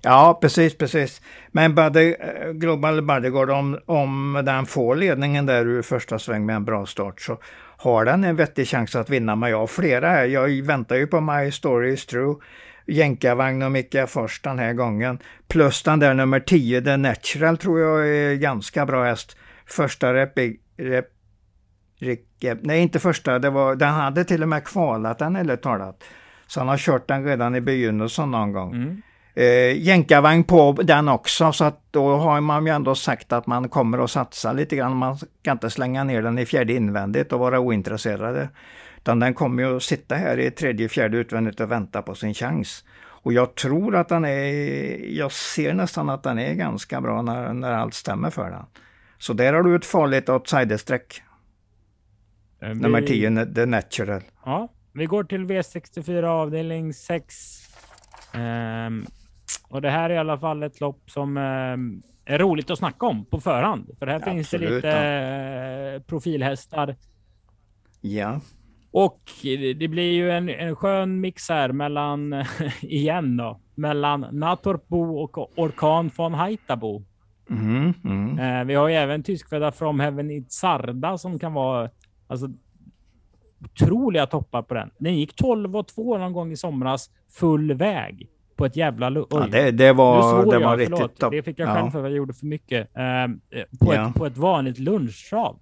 Ja, 0.05 0.39
precis, 0.41 0.79
precis. 0.79 1.23
Men 1.53 1.75
Body, 1.75 2.15
eh, 2.21 2.51
Global 2.53 3.03
Bodyguard, 3.03 3.51
om, 3.51 3.79
om 3.87 4.43
den 4.45 4.67
får 4.67 4.97
ledningen 4.97 5.47
där 5.47 5.67
ur 5.67 5.83
första 5.83 6.19
sväng 6.19 6.47
med 6.47 6.57
en 6.57 6.65
bra 6.65 6.87
start 6.87 7.21
så 7.21 7.39
har 7.77 8.05
den 8.05 8.25
en 8.25 8.37
vettig 8.37 8.69
chans 8.69 8.97
att 8.97 9.11
vinna. 9.11 9.37
Men 9.37 9.51
jag 9.51 9.59
har 9.59 9.67
flera 9.67 10.09
här. 10.09 10.25
Jag 10.25 10.63
väntar 10.63 10.97
ju 10.97 11.07
på 11.07 11.21
My 11.21 11.51
Story 11.51 11.93
is 11.93 12.07
True 12.07 12.35
jänkarvagn 12.93 13.63
och 13.63 13.73
Micke 13.73 14.09
först 14.09 14.45
den 14.45 14.59
här 14.59 14.73
gången. 14.73 15.19
Plus 15.49 15.83
den 15.83 15.99
där 15.99 16.15
nummer 16.15 16.41
10, 16.41 16.83
The 16.83 16.97
Natural, 16.97 17.57
tror 17.57 17.81
jag 17.81 18.09
är 18.09 18.35
ganska 18.35 18.87
bra 18.87 19.05
häst. 19.05 19.37
Första 19.67 20.15
repi, 20.15 20.57
rep, 20.77 21.07
rep, 21.99 22.59
nej 22.63 22.83
inte 22.83 22.99
första, 22.99 23.39
det 23.39 23.51
var, 23.51 23.77
den 23.77 23.93
hade 23.93 24.25
till 24.25 24.43
och 24.43 24.49
med 24.49 24.65
kvalat 24.65 25.19
den 25.19 25.37
eller 25.37 25.57
talat. 25.57 26.05
Så 26.47 26.61
han 26.61 26.69
har 26.69 26.79
kört 26.79 27.09
den 27.09 27.25
redan 27.25 27.55
i 27.55 27.61
begynnelsen 27.61 28.31
någon 28.31 28.53
gång. 28.53 28.75
Mm. 28.75 29.03
Eh, 29.35 29.83
jänkarvagn 29.83 30.45
på 30.45 30.73
den 30.73 31.09
också 31.09 31.53
så 31.53 31.65
att 31.65 31.81
då 31.91 32.17
har 32.17 32.41
man 32.41 32.67
ju 32.67 32.73
ändå 32.73 32.95
sagt 32.95 33.33
att 33.33 33.47
man 33.47 33.69
kommer 33.69 34.05
att 34.05 34.11
satsa 34.11 34.53
lite 34.53 34.77
grann. 34.77 34.97
Man 34.97 35.19
kan 35.43 35.53
inte 35.53 35.71
slänga 35.71 36.05
ner 36.05 36.23
den 36.23 36.39
i 36.39 36.47
fjärde 36.47 36.73
invändigt 36.73 37.33
och 37.33 37.41
vara 37.41 37.61
ointresserade. 37.61 38.49
Utan 39.03 39.21
den 39.21 39.35
kommer 39.35 39.63
ju 39.63 39.77
att 39.77 39.83
sitta 39.83 40.15
här 40.15 40.39
i 40.39 40.51
tredje, 40.51 40.89
fjärde 40.89 41.19
utvändigt 41.19 41.61
och 41.61 41.71
vänta 41.71 42.03
på 42.03 42.15
sin 42.15 42.35
chans. 42.35 42.85
Och 43.23 43.33
jag 43.33 43.55
tror 43.55 43.97
att 43.97 44.09
den 44.09 44.25
är, 44.25 45.17
jag 45.17 45.33
ser 45.33 45.75
nästan 45.75 46.11
att 46.11 46.23
den 46.23 46.39
är 46.39 46.55
ganska 46.55 47.01
bra 47.01 47.23
när, 47.23 47.53
när 47.53 47.73
allt 47.73 47.95
stämmer 47.95 48.31
för 48.31 48.51
den. 48.51 48.65
Så 49.19 49.33
där 49.33 49.53
har 49.53 49.63
du 49.63 49.77
ett 49.77 49.85
farligt 49.85 50.29
outsiderstreck. 50.29 51.23
Vi... 52.61 52.75
Nummer 52.75 53.03
10, 53.03 53.47
The 53.55 53.67
Natural. 53.67 54.23
Ja, 54.45 54.69
vi 54.93 55.07
går 55.07 55.25
till 55.25 55.47
V64 55.47 56.25
avdelning 56.25 56.95
6. 56.95 57.35
Um, 58.35 58.41
ehm, 58.41 59.07
och 59.69 59.83
det 59.83 59.91
här 59.91 60.11
är 60.11 60.15
i 60.15 60.19
alla 60.19 60.39
fall 60.39 60.63
ett 60.63 60.81
lopp 60.81 61.11
som 61.11 61.37
um, 61.37 62.03
är 62.25 62.39
roligt 62.39 62.71
att 62.71 62.79
snacka 62.79 63.07
om 63.07 63.25
på 63.25 63.41
förhand. 63.41 63.91
För 63.99 64.07
här 64.07 64.21
ja, 64.27 64.33
finns 64.33 64.51
det 64.51 64.59
lite 64.59 64.89
ja. 64.89 65.97
uh, 65.97 66.03
profilhästar. 66.03 66.97
Ja. 68.01 68.41
Och 68.93 69.21
det 69.79 69.89
blir 69.89 70.13
ju 70.13 70.31
en, 70.31 70.49
en 70.49 70.77
skön 70.77 71.21
mix 71.21 71.49
här 71.49 71.73
mellan, 71.73 72.35
igen 72.81 73.37
då, 73.37 73.61
mellan 73.75 74.27
Natorpo 74.33 74.97
och 74.97 75.59
Orkan 75.59 76.11
von 76.17 76.35
Haitabo. 76.35 77.03
Mm, 77.51 77.95
mm. 78.05 78.39
Eh, 78.39 78.65
vi 78.65 78.75
har 78.75 78.89
ju 78.89 78.95
även 78.95 79.23
tyskfödda 79.23 79.73
From 79.73 80.01
Heaven 80.01 80.31
i 80.31 80.45
Sarda 80.49 81.19
som 81.19 81.39
kan 81.39 81.53
vara 81.53 81.91
alltså, 82.27 82.49
otroliga 83.65 84.27
toppar 84.27 84.63
på 84.63 84.75
den. 84.75 84.91
Den 84.99 85.15
gick 85.15 85.37
12 85.37 85.77
och 85.77 85.89
2 85.89 86.19
någon 86.19 86.33
gång 86.33 86.53
i 86.53 86.57
somras 86.57 87.11
full 87.31 87.75
väg 87.75 88.29
på 88.57 88.67
ett 88.67 88.77
jävla... 88.77 89.11
Oj, 89.11 89.27
ja, 89.31 89.47
det, 89.51 89.71
det 89.71 89.93
var, 89.93 90.51
det 90.51 90.59
var 90.59 90.77
riktigt 90.77 91.19
topp. 91.19 91.33
Det 91.33 91.43
fick 91.43 91.59
jag 91.59 91.69
själv 91.69 91.87
ja. 91.87 91.91
för 91.91 91.99
att 91.99 92.05
jag 92.05 92.17
gjorde 92.17 92.35
för 92.35 92.47
mycket. 92.47 92.97
Eh, 92.97 93.03
på, 93.81 93.95
ja. 93.95 94.09
ett, 94.09 94.15
på 94.15 94.27
ett 94.27 94.37
vanligt 94.37 94.79
lunchtrav. 94.79 95.57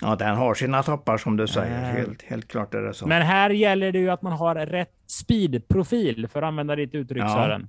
Ja, 0.00 0.16
den 0.16 0.36
har 0.36 0.54
sina 0.54 0.82
toppar 0.82 1.16
som 1.16 1.36
du 1.36 1.46
säger. 1.46 1.82
Äh. 1.82 1.96
Helt, 1.96 2.22
helt 2.22 2.48
klart 2.48 2.74
är 2.74 2.82
det 2.82 2.94
så. 2.94 3.06
Men 3.06 3.22
här 3.22 3.50
gäller 3.50 3.92
det 3.92 3.98
ju 3.98 4.10
att 4.10 4.22
man 4.22 4.32
har 4.32 4.54
rätt 4.54 4.92
speedprofil 5.06 6.28
för 6.28 6.42
att 6.42 6.48
använda 6.48 6.76
ditt 6.76 6.94
uttryck 6.94 7.22
ja. 7.22 7.28
Sören. 7.28 7.68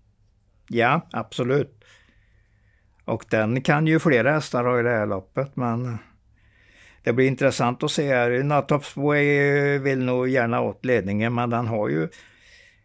Ja, 0.68 1.08
absolut. 1.12 1.84
Och 3.06 3.26
den 3.30 3.62
kan 3.62 3.88
ju 3.88 4.00
flera 4.00 4.32
hästar 4.32 4.64
ha 4.64 4.80
i 4.80 4.84
det 4.84 4.90
här 4.90 5.06
loppet, 5.06 5.56
men 5.56 5.98
det 7.04 7.14
blir 7.14 7.28
intressant 7.28 7.84
att 7.84 7.92
se 7.92 8.08
här. 8.08 8.44
Natopsway 8.44 9.78
vill 9.78 10.00
nog 10.00 10.30
gärna 10.30 10.62
åt 10.62 10.86
ledningen, 10.86 11.34
men 11.34 11.50
den 11.50 11.68
har 11.68 11.90
ju 11.90 12.08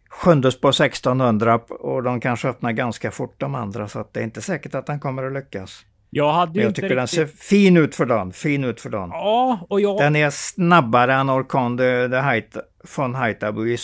sjunde 0.09 0.51
på 0.51 0.69
1600 0.69 1.55
och 1.69 2.03
de 2.03 2.19
kanske 2.19 2.47
öppnar 2.47 2.71
ganska 2.71 3.11
fort 3.11 3.39
de 3.39 3.55
andra, 3.55 3.87
så 3.87 4.07
det 4.11 4.19
är 4.19 4.23
inte 4.23 4.41
säkert 4.41 4.75
att 4.75 4.85
den 4.85 4.99
kommer 4.99 5.23
att 5.23 5.33
lyckas. 5.33 5.85
Jag, 6.09 6.33
hade 6.33 6.61
jag 6.61 6.75
tycker 6.75 6.89
riktigt... 6.89 6.97
den 6.97 7.07
ser 7.07 7.25
fin 7.25 7.77
ut 7.77 7.95
för 7.95 8.05
dagen. 8.05 8.31
Fin 8.31 8.63
ut 8.63 8.81
för 8.81 8.89
dagen. 8.89 9.09
Ja, 9.09 9.59
och 9.69 9.81
jag... 9.81 9.97
Den 9.97 10.15
är 10.15 10.29
snabbare 10.29 11.13
än 11.13 11.29
Orkan 11.29 11.75
de, 11.75 12.07
de 12.07 12.17
Heit, 12.17 12.57
von 12.97 13.15
Haitabu 13.15 13.69
i, 13.69 13.77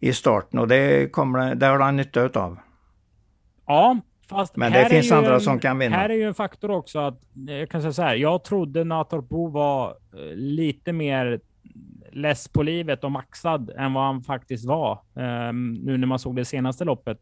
i 0.00 0.12
starten 0.12 0.58
och 0.58 0.68
det, 0.68 1.12
kommer, 1.12 1.54
det 1.54 1.66
har 1.66 1.78
han 1.78 1.96
nytta 1.96 2.22
utav. 2.22 2.58
Ja, 3.66 4.00
fast 4.28 4.56
Men 4.56 4.72
det 4.72 4.88
finns 4.88 5.12
andra 5.12 5.34
en, 5.34 5.40
som 5.40 5.58
kan 5.58 5.78
vinna. 5.78 5.96
Här 5.96 6.08
är 6.08 6.14
ju 6.14 6.24
en 6.24 6.34
faktor 6.34 6.70
också 6.70 6.98
att 6.98 7.20
jag 7.46 7.70
kan 7.70 7.82
säga 7.82 7.92
så 7.92 8.02
här. 8.02 8.14
Jag 8.14 8.44
trodde 8.44 8.84
Natorpo 8.84 9.48
var 9.48 9.88
eh, 9.88 10.34
lite 10.34 10.92
mer 10.92 11.40
less 12.12 12.48
på 12.48 12.62
livet 12.62 13.04
och 13.04 13.12
maxad 13.12 13.70
än 13.70 13.92
vad 13.92 14.04
han 14.04 14.22
faktiskt 14.22 14.64
var. 14.64 14.98
Um, 15.14 15.74
nu 15.74 15.96
när 15.98 16.06
man 16.06 16.18
såg 16.18 16.36
det 16.36 16.44
senaste 16.44 16.84
loppet. 16.84 17.20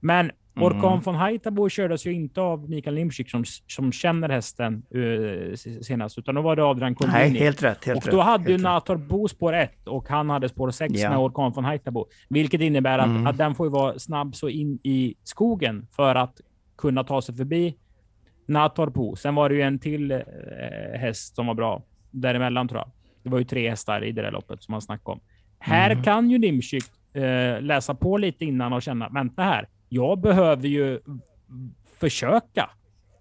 Men 0.00 0.30
Orkan 0.62 0.92
mm. 0.92 1.00
von 1.00 1.14
Haitabo 1.14 1.68
kördes 1.68 2.06
ju 2.06 2.12
inte 2.12 2.40
av 2.40 2.70
Mikael 2.70 2.94
Nimschik 2.94 3.30
som, 3.30 3.44
som 3.66 3.92
känner 3.92 4.28
hästen 4.28 4.82
uh, 4.94 5.54
senast, 5.82 6.18
utan 6.18 6.34
då 6.34 6.42
var 6.42 6.56
det 6.56 6.64
Adrian 6.64 6.94
Colini. 6.94 7.18
Nej, 7.18 7.30
helt 7.30 7.62
rätt. 7.62 7.84
Helt 7.84 8.04
och 8.04 8.10
då 8.10 8.18
rätt, 8.18 8.26
hade 8.26 8.52
ju 8.52 8.58
Nator 8.58 8.96
Bo 8.96 9.28
spår 9.28 9.52
1 9.52 9.86
och 9.86 10.08
han 10.08 10.30
hade 10.30 10.48
spår 10.48 10.70
6 10.70 10.94
ja. 10.94 11.10
med 11.10 11.18
Orkan 11.18 11.52
von 11.52 11.64
Haitabo. 11.64 12.06
Vilket 12.28 12.60
innebär 12.60 12.98
att, 12.98 13.06
mm. 13.06 13.26
att 13.26 13.38
den 13.38 13.54
får 13.54 13.66
ju 13.66 13.70
vara 13.70 13.98
snabb 13.98 14.36
så 14.36 14.48
in 14.48 14.78
i 14.82 15.14
skogen 15.24 15.86
för 15.96 16.14
att 16.14 16.40
kunna 16.78 17.04
ta 17.04 17.22
sig 17.22 17.36
förbi 17.36 17.74
Nator 18.46 18.90
Po. 18.90 19.16
Sen 19.16 19.34
var 19.34 19.48
det 19.48 19.54
ju 19.54 19.62
en 19.62 19.78
till 19.78 20.10
eh, 20.10 20.18
häst 20.94 21.36
som 21.36 21.46
var 21.46 21.54
bra 21.54 21.82
däremellan 22.10 22.68
tror 22.68 22.80
jag. 22.80 22.90
Det 23.22 23.30
var 23.30 23.38
ju 23.38 23.44
tre 23.44 23.70
hästar 23.70 24.04
i 24.04 24.12
det 24.12 24.22
där 24.22 24.30
loppet 24.30 24.62
som 24.62 24.72
man 24.72 24.82
snackade 24.82 25.12
om. 25.12 25.20
Här 25.58 25.90
mm. 25.90 26.04
kan 26.04 26.30
ju 26.30 26.38
Nimschik 26.38 26.84
eh, 27.14 27.60
läsa 27.60 27.94
på 27.94 28.16
lite 28.16 28.44
innan 28.44 28.72
och 28.72 28.82
känna, 28.82 29.08
vänta 29.08 29.42
här 29.42 29.68
jag 29.88 30.20
behöver 30.20 30.68
ju 30.68 31.00
försöka 31.98 32.70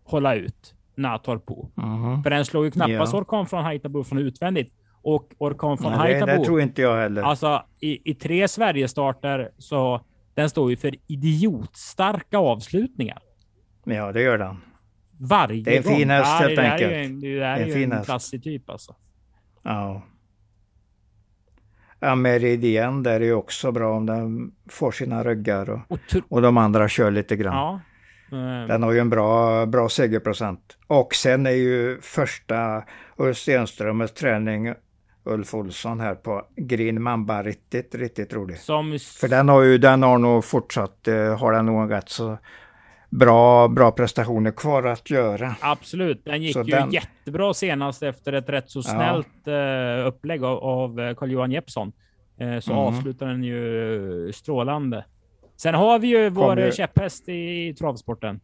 hålla 0.04 0.36
ut 0.36 0.74
Nator 0.96 1.38
på. 1.38 1.70
Uh-huh. 1.76 2.24
För 2.24 2.30
den 2.30 2.46
slår 2.46 2.66
ju 2.66 2.72
knappast 2.72 3.14
yeah. 3.14 3.16
Orkan 3.16 3.46
från 3.46 3.64
Haitabo 3.64 4.04
från 4.04 4.18
utvändigt. 4.18 4.74
Och 5.02 5.34
Orkan 5.38 5.78
från 5.78 5.94
Haitabo. 5.94 6.32
Det, 6.32 6.46
tror 6.46 6.62
inte 6.62 6.82
jag 6.82 6.98
heller. 6.98 7.22
Alltså 7.22 7.64
i, 7.80 8.12
i 8.12 8.16
tre 8.16 8.48
Sverigestarter 8.48 9.52
så 9.58 10.02
den 10.34 10.50
står 10.50 10.70
ju 10.70 10.78
för 10.78 10.96
idiotstarka 11.08 12.38
avslutningar. 12.38 13.20
Ja, 13.84 14.12
det 14.12 14.22
gör 14.22 14.38
den. 14.38 14.58
Varje 15.20 15.56
gång. 15.56 15.64
Det 15.64 15.74
är 15.74 15.78
en 15.78 15.84
fin 15.84 16.10
häst 16.10 16.40
helt 16.40 16.60
enkelt. 16.60 16.90
Det 16.92 16.96
är 16.96 17.04
en, 17.04 17.20
det 17.20 17.40
är 17.40 17.58
en, 17.58 17.84
en, 17.84 17.92
en 17.92 18.04
klassig 18.04 18.44
typ 18.44 18.70
alltså. 18.70 18.96
Ja. 19.64 20.04
Ja, 22.00 22.16
Meridian 22.16 23.04
där 23.04 23.20
är 23.20 23.26
ju 23.26 23.34
också 23.34 23.72
bra 23.72 23.98
om 23.98 24.06
den 24.06 24.52
får 24.70 24.92
sina 24.92 25.24
ryggar 25.24 25.70
och, 25.70 25.80
och, 25.88 26.00
och 26.30 26.42
de 26.42 26.58
andra 26.58 26.88
kör 26.88 27.12
lite 27.12 27.36
grann. 27.36 27.54
Ja. 27.54 27.80
Mm. 28.32 28.68
Den 28.68 28.84
har 28.84 28.92
ju 28.92 29.00
en 29.00 29.10
bra, 29.10 29.66
bra 29.66 29.90
segerprocent. 29.90 30.78
Och 30.88 31.16
sen 31.16 31.46
är 31.46 31.52
ju 31.52 32.02
första 32.02 32.84
Ulf 33.18 33.38
Stenströms 33.38 34.12
träning 34.12 34.74
Ulf 35.24 35.54
Olsson 35.54 36.00
här 36.00 36.16
på 36.16 36.48
Green 36.56 37.02
Mamba 37.04 37.44
riktigt, 37.44 37.96
riktigt 37.96 38.34
rolig. 38.34 38.58
Som... 38.58 39.00
För 39.20 39.28
den 39.28 39.50
har 39.50 39.62
ju, 39.62 39.78
den 39.78 40.04
har 40.04 40.18
nog 40.18 40.46
fortsatt, 40.46 41.08
uh, 41.08 41.38
har 41.38 41.52
den 41.52 41.66
nog 41.66 41.82
en 41.82 41.90
rätt 41.90 42.10
så 42.10 42.38
bra, 43.10 43.68
bra 43.68 43.92
prestationer 43.92 44.52
kvar 44.52 44.84
att 44.84 45.10
göra. 45.10 45.56
Absolut, 45.62 46.26
den 46.26 46.44
gick 46.44 46.54
så 46.54 46.60
ju 46.62 46.72
den... 46.72 46.92
jättebra 46.92 47.54
senast 47.54 48.04
efter 48.04 48.34
ett 48.34 48.50
rätt 48.50 48.70
så 48.70 48.84
snällt 48.84 49.28
ja. 49.44 50.04
upplägg 50.04 50.44
av, 50.44 50.58
av 50.58 51.14
Carl-Johan 51.16 51.52
Jeppsson. 51.52 51.92
Så 52.62 52.72
mm. 52.72 52.84
avslutar 52.84 53.28
den 53.28 53.44
ju 53.44 54.32
strålande. 54.34 55.06
Sen 55.58 55.76
har 55.76 56.00
vi 56.00 56.08
ju 56.08 56.30
vår 56.30 56.50
Kommer... 56.50 56.72
käpphäst 56.72 57.30
i 57.30 57.76
travsporten. 57.80 58.40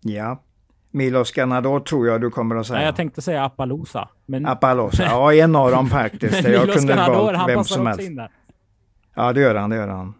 Ja. 0.00 0.42
Milos 0.90 1.32
Ganador 1.32 1.80
tror 1.80 2.06
jag 2.06 2.20
du 2.20 2.30
kommer 2.30 2.56
att 2.56 2.66
säga. 2.66 2.76
Nej, 2.76 2.86
jag 2.86 2.96
tänkte 2.96 3.22
säga 3.22 3.44
Appaloosa. 3.44 4.08
Men... 4.26 4.46
Appaloosa, 4.46 5.02
ja 5.10 5.34
en 5.34 5.56
av 5.56 5.70
dem 5.70 5.86
faktiskt. 5.86 6.48
jag 6.48 6.72
kunde 6.72 6.94
Ganador, 6.94 7.32
han 7.32 7.46
vem 7.46 7.64
som 7.64 7.86
helst. 7.86 8.02
In 8.02 8.16
där. 8.16 8.30
Ja, 9.14 9.32
det 9.32 9.40
gör 9.40 9.54
han, 9.54 9.70
det 9.70 9.76
gör 9.76 9.88
han. 9.88 10.14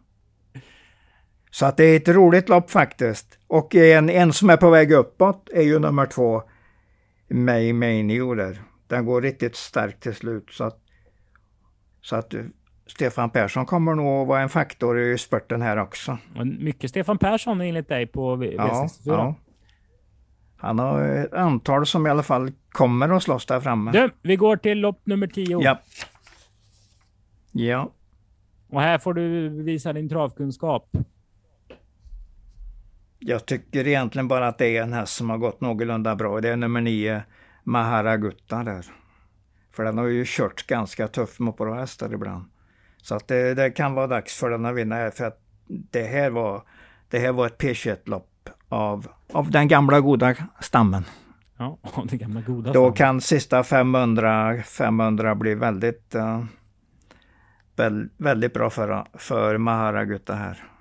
Så 1.54 1.66
att 1.66 1.76
det 1.76 1.84
är 1.84 1.96
ett 1.96 2.08
roligt 2.08 2.48
lopp 2.48 2.70
faktiskt. 2.70 3.38
Och 3.46 3.74
en, 3.74 4.10
en 4.10 4.32
som 4.32 4.50
är 4.50 4.56
på 4.56 4.70
väg 4.70 4.92
uppåt 4.92 5.48
är 5.52 5.62
ju 5.62 5.78
nummer 5.78 6.06
två, 6.06 6.42
May 7.28 7.72
Manio 7.72 8.34
där. 8.34 8.62
Den 8.86 9.06
går 9.06 9.22
riktigt 9.22 9.56
starkt 9.56 10.02
till 10.02 10.14
slut. 10.14 10.50
Så 10.50 10.64
att, 10.64 10.78
så 12.00 12.16
att 12.16 12.34
Stefan 12.86 13.30
Persson 13.30 13.66
kommer 13.66 13.94
nog 13.94 14.22
att 14.22 14.28
vara 14.28 14.40
en 14.40 14.48
faktor 14.48 15.00
i 15.00 15.18
spurten 15.18 15.62
här 15.62 15.76
också. 15.76 16.18
Mycket 16.58 16.90
Stefan 16.90 17.18
Persson 17.18 17.60
enligt 17.60 17.88
dig 17.88 18.06
på 18.06 18.36
V64? 18.36 18.54
Ja, 18.56 18.88
ja. 19.04 19.34
Han 20.56 20.78
har 20.78 21.02
ett 21.02 21.32
antal 21.32 21.86
som 21.86 22.06
i 22.06 22.10
alla 22.10 22.22
fall 22.22 22.52
kommer 22.70 23.08
att 23.08 23.22
slåss 23.22 23.46
där 23.46 23.60
framme. 23.60 23.92
Du, 23.92 24.10
vi 24.22 24.36
går 24.36 24.56
till 24.56 24.78
lopp 24.78 25.06
nummer 25.06 25.26
10. 25.26 25.60
Ja. 25.60 25.80
Ja. 27.52 27.92
Och 28.68 28.80
här 28.80 28.98
får 28.98 29.14
du 29.14 29.48
visa 29.48 29.92
din 29.92 30.08
travkunskap. 30.08 30.96
Jag 33.26 33.46
tycker 33.46 33.86
egentligen 33.86 34.28
bara 34.28 34.48
att 34.48 34.58
det 34.58 34.76
är 34.76 34.82
en 34.82 34.92
häst 34.92 35.14
som 35.14 35.30
har 35.30 35.38
gått 35.38 35.60
någorlunda 35.60 36.16
bra. 36.16 36.40
Det 36.40 36.48
är 36.48 36.56
nummer 36.56 36.80
9, 36.80 37.22
Maharagutta 37.62 38.64
där. 38.64 38.86
För 39.72 39.84
den 39.84 39.98
har 39.98 40.06
ju 40.06 40.24
kört 40.26 40.66
ganska 40.66 41.08
tufft 41.08 41.38
mot 41.38 41.56
bra 41.56 41.74
hästar 41.74 42.12
ibland. 42.14 42.44
Så 43.02 43.14
att 43.14 43.28
det, 43.28 43.54
det, 43.54 43.70
kan 43.70 43.94
vara 43.94 44.06
dags 44.06 44.34
för 44.36 44.50
den 44.50 44.64
att 44.64 44.74
vinna 44.74 45.10
för 45.10 45.24
att 45.24 45.40
det 45.66 46.02
här 46.02 46.30
var, 46.30 46.62
det 47.08 47.18
här 47.18 47.32
var 47.32 47.46
ett 47.46 47.58
P21-lopp 47.58 48.48
av, 48.68 49.08
av 49.32 49.50
den 49.50 49.68
gamla 49.68 50.00
goda 50.00 50.34
stammen. 50.60 51.04
Ja, 51.56 51.78
den 52.08 52.18
gamla 52.18 52.40
goda 52.40 52.72
Då 52.72 52.80
stammen. 52.80 52.92
kan 52.92 53.20
sista 53.20 53.64
500, 53.64 54.62
500 54.62 55.34
bli 55.34 55.54
väldigt, 55.54 56.14
uh, 56.14 56.44
väldigt 58.16 58.54
bra 58.54 58.70
för, 58.70 59.06
för 59.18 59.58
Maharagutta 59.58 60.34
här. 60.34 60.73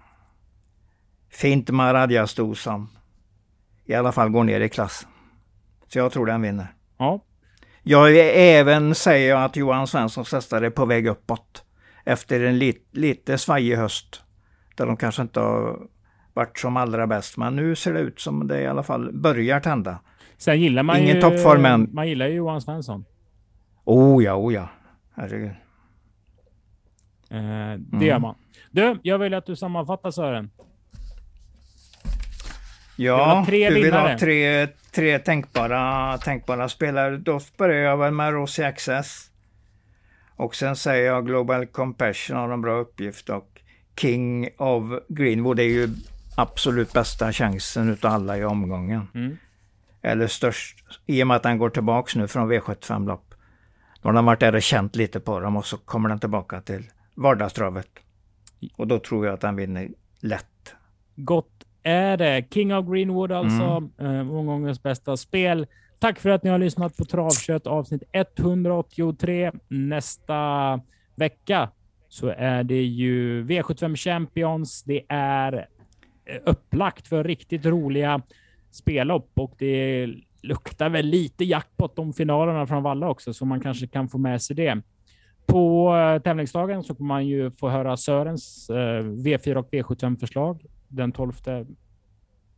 Fint 1.33 1.69
Maradja 1.69 2.27
stod 2.27 2.57
som 2.57 2.89
i 3.85 3.93
alla 3.93 4.11
fall 4.11 4.29
går 4.29 4.43
ner 4.43 4.61
i 4.61 4.69
klass. 4.69 5.07
Så 5.87 5.97
jag 5.97 6.11
tror 6.11 6.25
den 6.25 6.41
vinner. 6.41 6.67
Ja. 6.97 7.19
Jag 7.83 8.17
är 8.17 8.59
även 8.59 8.95
säger 8.95 9.35
att 9.35 9.55
Johan 9.55 9.87
Svenssons 9.87 10.31
hästar 10.31 10.61
är 10.61 10.69
på 10.69 10.85
väg 10.85 11.07
uppåt 11.07 11.63
efter 12.03 12.43
en 12.43 12.57
lit, 12.57 12.87
lite 12.91 13.37
svajig 13.37 13.75
höst. 13.75 14.23
Där 14.75 14.85
de 14.85 14.97
kanske 14.97 15.21
inte 15.21 15.39
har 15.39 15.79
varit 16.33 16.59
som 16.59 16.77
allra 16.77 17.07
bäst. 17.07 17.37
Men 17.37 17.55
nu 17.55 17.75
ser 17.75 17.93
det 17.93 17.99
ut 17.99 18.19
som 18.19 18.47
det 18.47 18.61
i 18.61 18.67
alla 18.67 18.83
fall 18.83 19.11
börjar 19.13 19.59
tända. 19.59 19.99
Sen 20.37 20.61
gillar 20.61 20.83
man 20.83 20.97
Ingen 20.97 21.15
ju, 21.15 21.21
toppform 21.21 21.65
än. 21.65 21.89
Man 21.93 22.07
gillar 22.07 22.27
ju 22.27 22.33
Johan 22.33 22.61
Svensson. 22.61 23.05
Oh 23.83 24.23
ja, 24.23 24.35
oh 24.35 24.53
ja. 24.53 24.69
Herregud. 25.15 25.51
Eh, 27.29 27.37
det 27.77 27.95
mm. 27.95 28.01
gör 28.01 28.19
man. 28.19 28.35
Du, 28.71 28.99
jag 29.03 29.17
vill 29.17 29.33
att 29.33 29.45
du 29.45 29.55
sammanfattar 29.55 30.11
Sören. 30.11 30.49
Ja, 33.03 33.43
tre 33.47 33.67
du 33.67 33.73
vill 33.73 33.83
vinnare. 33.83 34.11
ha 34.11 34.17
tre, 34.17 34.67
tre 34.91 35.19
tänkbara, 35.19 36.17
tänkbara 36.17 36.69
spelare. 36.69 37.17
Då 37.17 37.39
börjar 37.57 37.83
jag 37.83 37.97
väl 37.97 38.13
med 38.13 38.33
Rossi 38.33 38.63
Access. 38.63 39.29
Och 40.35 40.55
sen 40.55 40.75
säger 40.75 41.05
jag 41.05 41.25
Global 41.25 41.65
Compassion 41.65 42.37
har 42.37 42.49
en 42.49 42.61
bra 42.61 42.73
uppgift 42.73 43.29
och 43.29 43.61
King 43.99 44.49
of 44.57 44.83
Greenwood 45.07 45.59
är 45.59 45.63
ju 45.63 45.89
absolut 46.35 46.93
bästa 46.93 47.33
chansen 47.33 47.89
utav 47.89 48.11
alla 48.11 48.37
i 48.37 48.43
omgången. 48.43 49.07
Mm. 49.13 49.37
Eller 50.01 50.27
störst, 50.27 50.83
i 51.05 51.23
och 51.23 51.27
med 51.27 51.37
att 51.37 51.43
den 51.43 51.57
går 51.57 51.69
tillbaks 51.69 52.15
nu 52.15 52.27
från 52.27 52.51
V75-lopp. 52.51 53.33
Då 54.01 54.09
har 54.09 54.13
den 54.13 54.25
varit 54.25 54.39
där 54.39 54.55
och 54.55 54.61
känt 54.61 54.95
lite 54.95 55.19
på 55.19 55.39
dem 55.39 55.55
och 55.55 55.65
så 55.65 55.77
kommer 55.77 56.09
den 56.09 56.19
tillbaka 56.19 56.61
till 56.61 56.91
vardagstravet. 57.15 57.87
Och 58.75 58.87
då 58.87 58.99
tror 58.99 59.25
jag 59.25 59.33
att 59.33 59.41
den 59.41 59.55
vinner 59.55 59.89
lätt. 60.19 60.73
Gott 61.15 61.63
är 61.83 62.17
det. 62.17 62.45
King 62.53 62.75
of 62.75 62.85
Greenwood 62.85 63.31
alltså, 63.31 63.89
mm. 63.99 64.19
eh, 64.29 64.35
omgångens 64.35 64.83
bästa 64.83 65.17
spel. 65.17 65.67
Tack 65.99 66.19
för 66.19 66.29
att 66.29 66.43
ni 66.43 66.49
har 66.49 66.59
lyssnat 66.59 66.97
på 66.97 67.05
Travkött 67.05 67.67
avsnitt 67.67 68.03
183. 68.11 69.51
Nästa 69.67 70.79
vecka 71.15 71.69
så 72.09 72.27
är 72.37 72.63
det 72.63 72.83
ju 72.83 73.43
V75 73.43 73.95
Champions. 73.95 74.83
Det 74.83 75.01
är 75.09 75.53
eh, 76.25 76.41
upplagt 76.45 77.07
för 77.07 77.23
riktigt 77.23 77.65
roliga 77.65 78.21
spellopp 78.71 79.31
och 79.33 79.55
det 79.57 80.07
luktar 80.41 80.89
väl 80.89 81.05
lite 81.05 81.45
jackpot 81.45 81.99
om 81.99 82.13
finalerna 82.13 82.67
från 82.67 82.83
Valla 82.83 83.09
också, 83.09 83.33
så 83.33 83.45
man 83.45 83.59
kanske 83.59 83.87
kan 83.87 84.09
få 84.09 84.17
med 84.17 84.41
sig 84.41 84.55
det. 84.55 84.81
På 85.45 85.95
eh, 85.95 86.21
tävlingsdagen 86.21 86.83
så 86.83 86.95
kommer 86.95 87.07
man 87.07 87.27
ju 87.27 87.51
få 87.51 87.69
höra 87.69 87.97
Sörens 87.97 88.69
eh, 88.69 89.03
V4 89.03 89.55
och 89.55 89.69
V75 89.71 90.19
förslag 90.19 90.65
den 90.95 91.11
12 91.11 91.33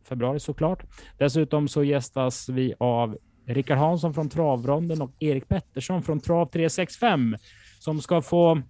februari 0.04 0.39
såklart. 0.39 0.84
Dessutom 1.17 1.67
så 1.67 1.84
gästas 1.84 2.50
vi 2.50 2.74
av 2.80 3.17
Rickard 3.45 3.78
Hansson 3.78 4.13
från 4.13 4.30
Travronden 4.30 5.02
och 5.02 5.12
Erik 5.19 5.48
Pettersson 5.48 6.04
från 6.04 6.19
Trav 6.19 6.45
365 6.45 7.36
som 7.80 8.02
ska 8.02 8.21
få 8.21 8.62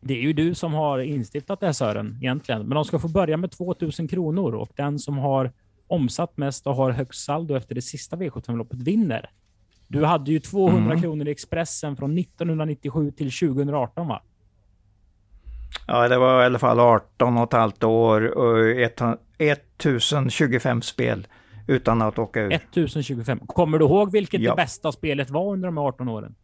det 0.00 0.14
är 0.14 0.22
ju 0.22 0.32
du 0.32 0.54
som 0.54 0.74
har 0.74 0.98
instiftat 0.98 1.60
det 1.60 1.66
här 1.66 1.72
Sören 1.72 2.18
egentligen, 2.20 2.60
men 2.60 2.74
de 2.74 2.84
ska 2.84 2.98
få 2.98 3.08
börja 3.08 3.36
med 3.36 3.50
2000 3.50 4.08
kronor 4.08 4.54
och 4.54 4.70
den 4.76 4.98
som 4.98 5.18
har 5.18 5.52
omsatt 5.86 6.36
mest 6.36 6.66
och 6.66 6.74
har 6.74 6.90
högst 6.90 7.24
saldo 7.24 7.56
efter 7.56 7.74
det 7.74 7.82
sista 7.82 8.16
V75-loppet 8.16 8.82
vinner. 8.82 9.30
Du 9.88 10.04
hade 10.04 10.32
ju 10.32 10.40
200 10.40 10.80
mm. 10.84 11.02
kronor 11.02 11.28
i 11.28 11.30
Expressen 11.30 11.96
från 11.96 12.18
1997 12.18 13.10
till 13.10 13.30
2018 13.30 14.08
va? 14.08 14.22
Ja, 15.86 16.08
det 16.08 16.18
var 16.18 16.42
i 16.42 16.44
alla 16.44 16.58
fall 16.58 16.80
18 16.80 17.36
och 17.36 17.42
ett 17.42 17.52
halvt 17.52 17.84
år 17.84 18.20
och 18.38 18.58
1025 19.38 20.82
spel 20.82 21.26
utan 21.66 22.02
att 22.02 22.18
åka 22.18 22.40
ur. 22.40 22.52
1025. 22.52 23.38
Kommer 23.38 23.78
du 23.78 23.84
ihåg 23.84 24.12
vilket 24.12 24.40
ja. 24.40 24.50
det 24.50 24.56
bästa 24.56 24.92
spelet 24.92 25.30
var 25.30 25.52
under 25.52 25.68
de 25.68 25.78
18 25.78 26.08
åren? 26.08 26.34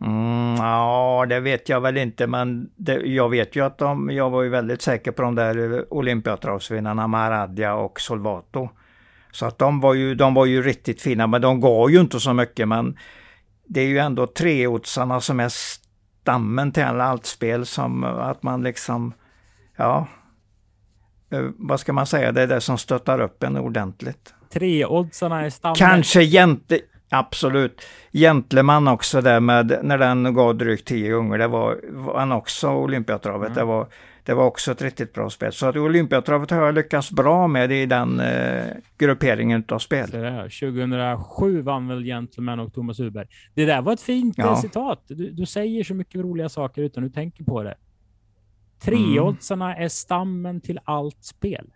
Mm, 0.00 0.56
ja, 0.56 1.26
det 1.28 1.40
vet 1.40 1.68
jag 1.68 1.80
väl 1.80 1.96
inte, 1.96 2.26
men 2.26 2.70
det, 2.76 2.94
jag 2.94 3.28
vet 3.28 3.56
ju 3.56 3.64
att 3.64 3.78
de, 3.78 4.10
jag 4.10 4.30
var 4.30 4.42
ju 4.42 4.48
väldigt 4.48 4.82
säker 4.82 5.12
på 5.12 5.22
de 5.22 5.34
där 5.34 5.84
Olympiatravsvinnarna 5.94 7.06
Maradja 7.06 7.74
och 7.74 8.00
Solvato. 8.00 8.68
Så 9.32 9.46
att 9.46 9.58
de 9.58 9.80
var, 9.80 9.94
ju, 9.94 10.14
de 10.14 10.34
var 10.34 10.46
ju 10.46 10.62
riktigt 10.62 11.02
fina, 11.02 11.26
men 11.26 11.40
de 11.40 11.60
gav 11.60 11.90
ju 11.90 12.00
inte 12.00 12.20
så 12.20 12.32
mycket. 12.32 12.68
Men 12.68 12.98
det 13.66 13.80
är 13.80 13.86
ju 13.86 13.98
ändå 13.98 14.26
treotsarna 14.26 15.20
som 15.20 15.40
är 15.40 15.48
stammen 16.22 16.72
till 16.72 16.82
allt 16.82 17.26
spel 17.26 17.66
som 17.66 18.04
att 18.04 18.42
man 18.42 18.62
liksom, 18.62 19.12
ja, 19.76 20.06
Eh, 21.30 21.44
vad 21.56 21.80
ska 21.80 21.92
man 21.92 22.06
säga, 22.06 22.32
det 22.32 22.42
är 22.42 22.46
det 22.46 22.60
som 22.60 22.78
stöttar 22.78 23.20
upp 23.20 23.42
en 23.42 23.56
ordentligt. 23.56 24.34
Treoddsarna 24.52 25.40
är 25.40 25.50
stammen. 25.50 25.76
Kanske 25.76 26.22
jämte, 26.22 26.80
absolut. 27.10 27.82
Gentleman 28.12 28.88
också 28.88 29.20
där 29.20 29.40
med, 29.40 29.78
när 29.82 29.98
den 29.98 30.34
gav 30.34 30.56
drygt 30.56 30.88
tio 30.88 31.12
gånger, 31.12 31.38
det 31.38 31.48
var, 31.48 31.80
var 31.88 32.18
han 32.18 32.32
också 32.32 32.70
Olympiatravet. 32.70 33.46
Mm. 33.46 33.58
Det, 33.58 33.64
var, 33.64 33.86
det 34.24 34.34
var 34.34 34.44
också 34.44 34.72
ett 34.72 34.82
riktigt 34.82 35.12
bra 35.12 35.30
spel. 35.30 35.52
Så 35.52 35.66
att 35.66 35.76
Olympiatravet 35.76 36.50
har 36.50 36.66
jag 36.66 36.74
lyckats 36.74 37.10
bra 37.10 37.46
med 37.46 37.72
i 37.72 37.86
den 37.86 38.20
eh, 38.20 38.64
grupperingen 38.98 39.64
av 39.68 39.78
spel. 39.78 40.10
2007 40.10 41.62
vann 41.62 41.88
väl 41.88 42.04
Gentleman 42.04 42.60
och 42.60 42.74
Thomas 42.74 43.00
Uberg. 43.00 43.26
Det 43.54 43.64
där 43.64 43.82
var 43.82 43.92
ett 43.92 44.02
fint 44.02 44.34
ja. 44.38 44.56
citat. 44.56 45.04
Du, 45.08 45.30
du 45.30 45.46
säger 45.46 45.84
så 45.84 45.94
mycket 45.94 46.20
roliga 46.20 46.48
saker 46.48 46.82
utan 46.82 47.02
du 47.02 47.10
tänker 47.10 47.44
på 47.44 47.62
det. 47.62 47.74
Treoddsarna 48.80 49.70
mm. 49.72 49.84
är 49.84 49.88
stammen 49.88 50.60
till 50.60 50.80
allt 50.84 51.24
spel. 51.24 51.66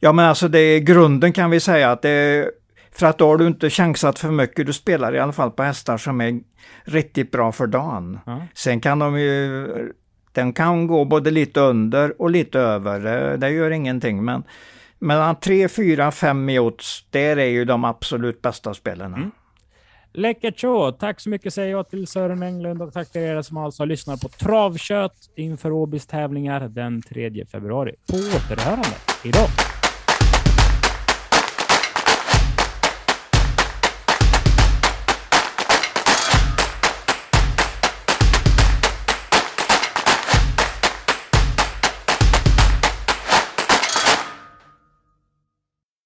Ja, 0.00 0.12
men 0.12 0.24
alltså 0.24 0.48
det 0.48 0.58
är 0.58 0.80
grunden 0.80 1.32
kan 1.32 1.50
vi 1.50 1.60
säga 1.60 1.90
att 1.90 2.02
det 2.02 2.10
är, 2.10 2.50
för 2.96 3.06
att 3.06 3.18
då 3.18 3.28
har 3.28 3.36
du 3.36 3.46
inte 3.46 3.70
chansat 3.70 4.18
för 4.18 4.30
mycket. 4.30 4.66
Du 4.66 4.72
spelar 4.72 5.14
i 5.14 5.18
alla 5.18 5.32
fall 5.32 5.50
på 5.50 5.62
hästar 5.62 5.98
som 5.98 6.20
är 6.20 6.40
riktigt 6.84 7.30
bra 7.30 7.52
för 7.52 7.66
dagen. 7.66 8.18
Mm. 8.26 8.40
Sen 8.54 8.80
kan 8.80 8.98
de 8.98 9.20
ju, 9.20 9.68
den 10.32 10.52
kan 10.52 10.86
gå 10.86 11.04
både 11.04 11.30
lite 11.30 11.60
under 11.60 12.22
och 12.22 12.30
lite 12.30 12.60
över. 12.60 13.00
Det, 13.00 13.36
det 13.36 13.50
gör 13.50 13.70
ingenting, 13.70 14.24
men 14.24 14.42
mellan 14.98 15.36
3, 15.36 15.68
4, 15.68 16.10
5 16.10 16.48
i 16.48 16.58
odds, 16.58 17.06
där 17.10 17.36
är 17.36 17.48
ju 17.48 17.64
de 17.64 17.84
absolut 17.84 18.42
bästa 18.42 18.74
spelarna. 18.74 19.16
Mm. 19.16 19.30
Läckert 20.12 20.60
så. 20.60 20.92
Tack 20.92 21.20
så 21.20 21.28
mycket 21.28 21.54
säger 21.54 21.70
jag 21.70 21.90
till 21.90 22.06
Sören 22.06 22.42
Englund 22.42 22.82
och 22.82 22.92
tack 22.92 23.12
till 23.12 23.20
er 23.20 23.42
som 23.42 23.56
alltså 23.56 23.82
har 23.82 23.86
lyssnat 23.86 24.20
på 24.20 24.28
Travkött 24.28 25.30
inför 25.36 25.72
Åbys 25.72 26.06
tävlingar 26.06 26.68
den 26.68 27.02
3 27.02 27.46
februari. 27.46 27.94
På 28.10 28.16
återhörande 28.16 28.96
idag. 29.24 29.48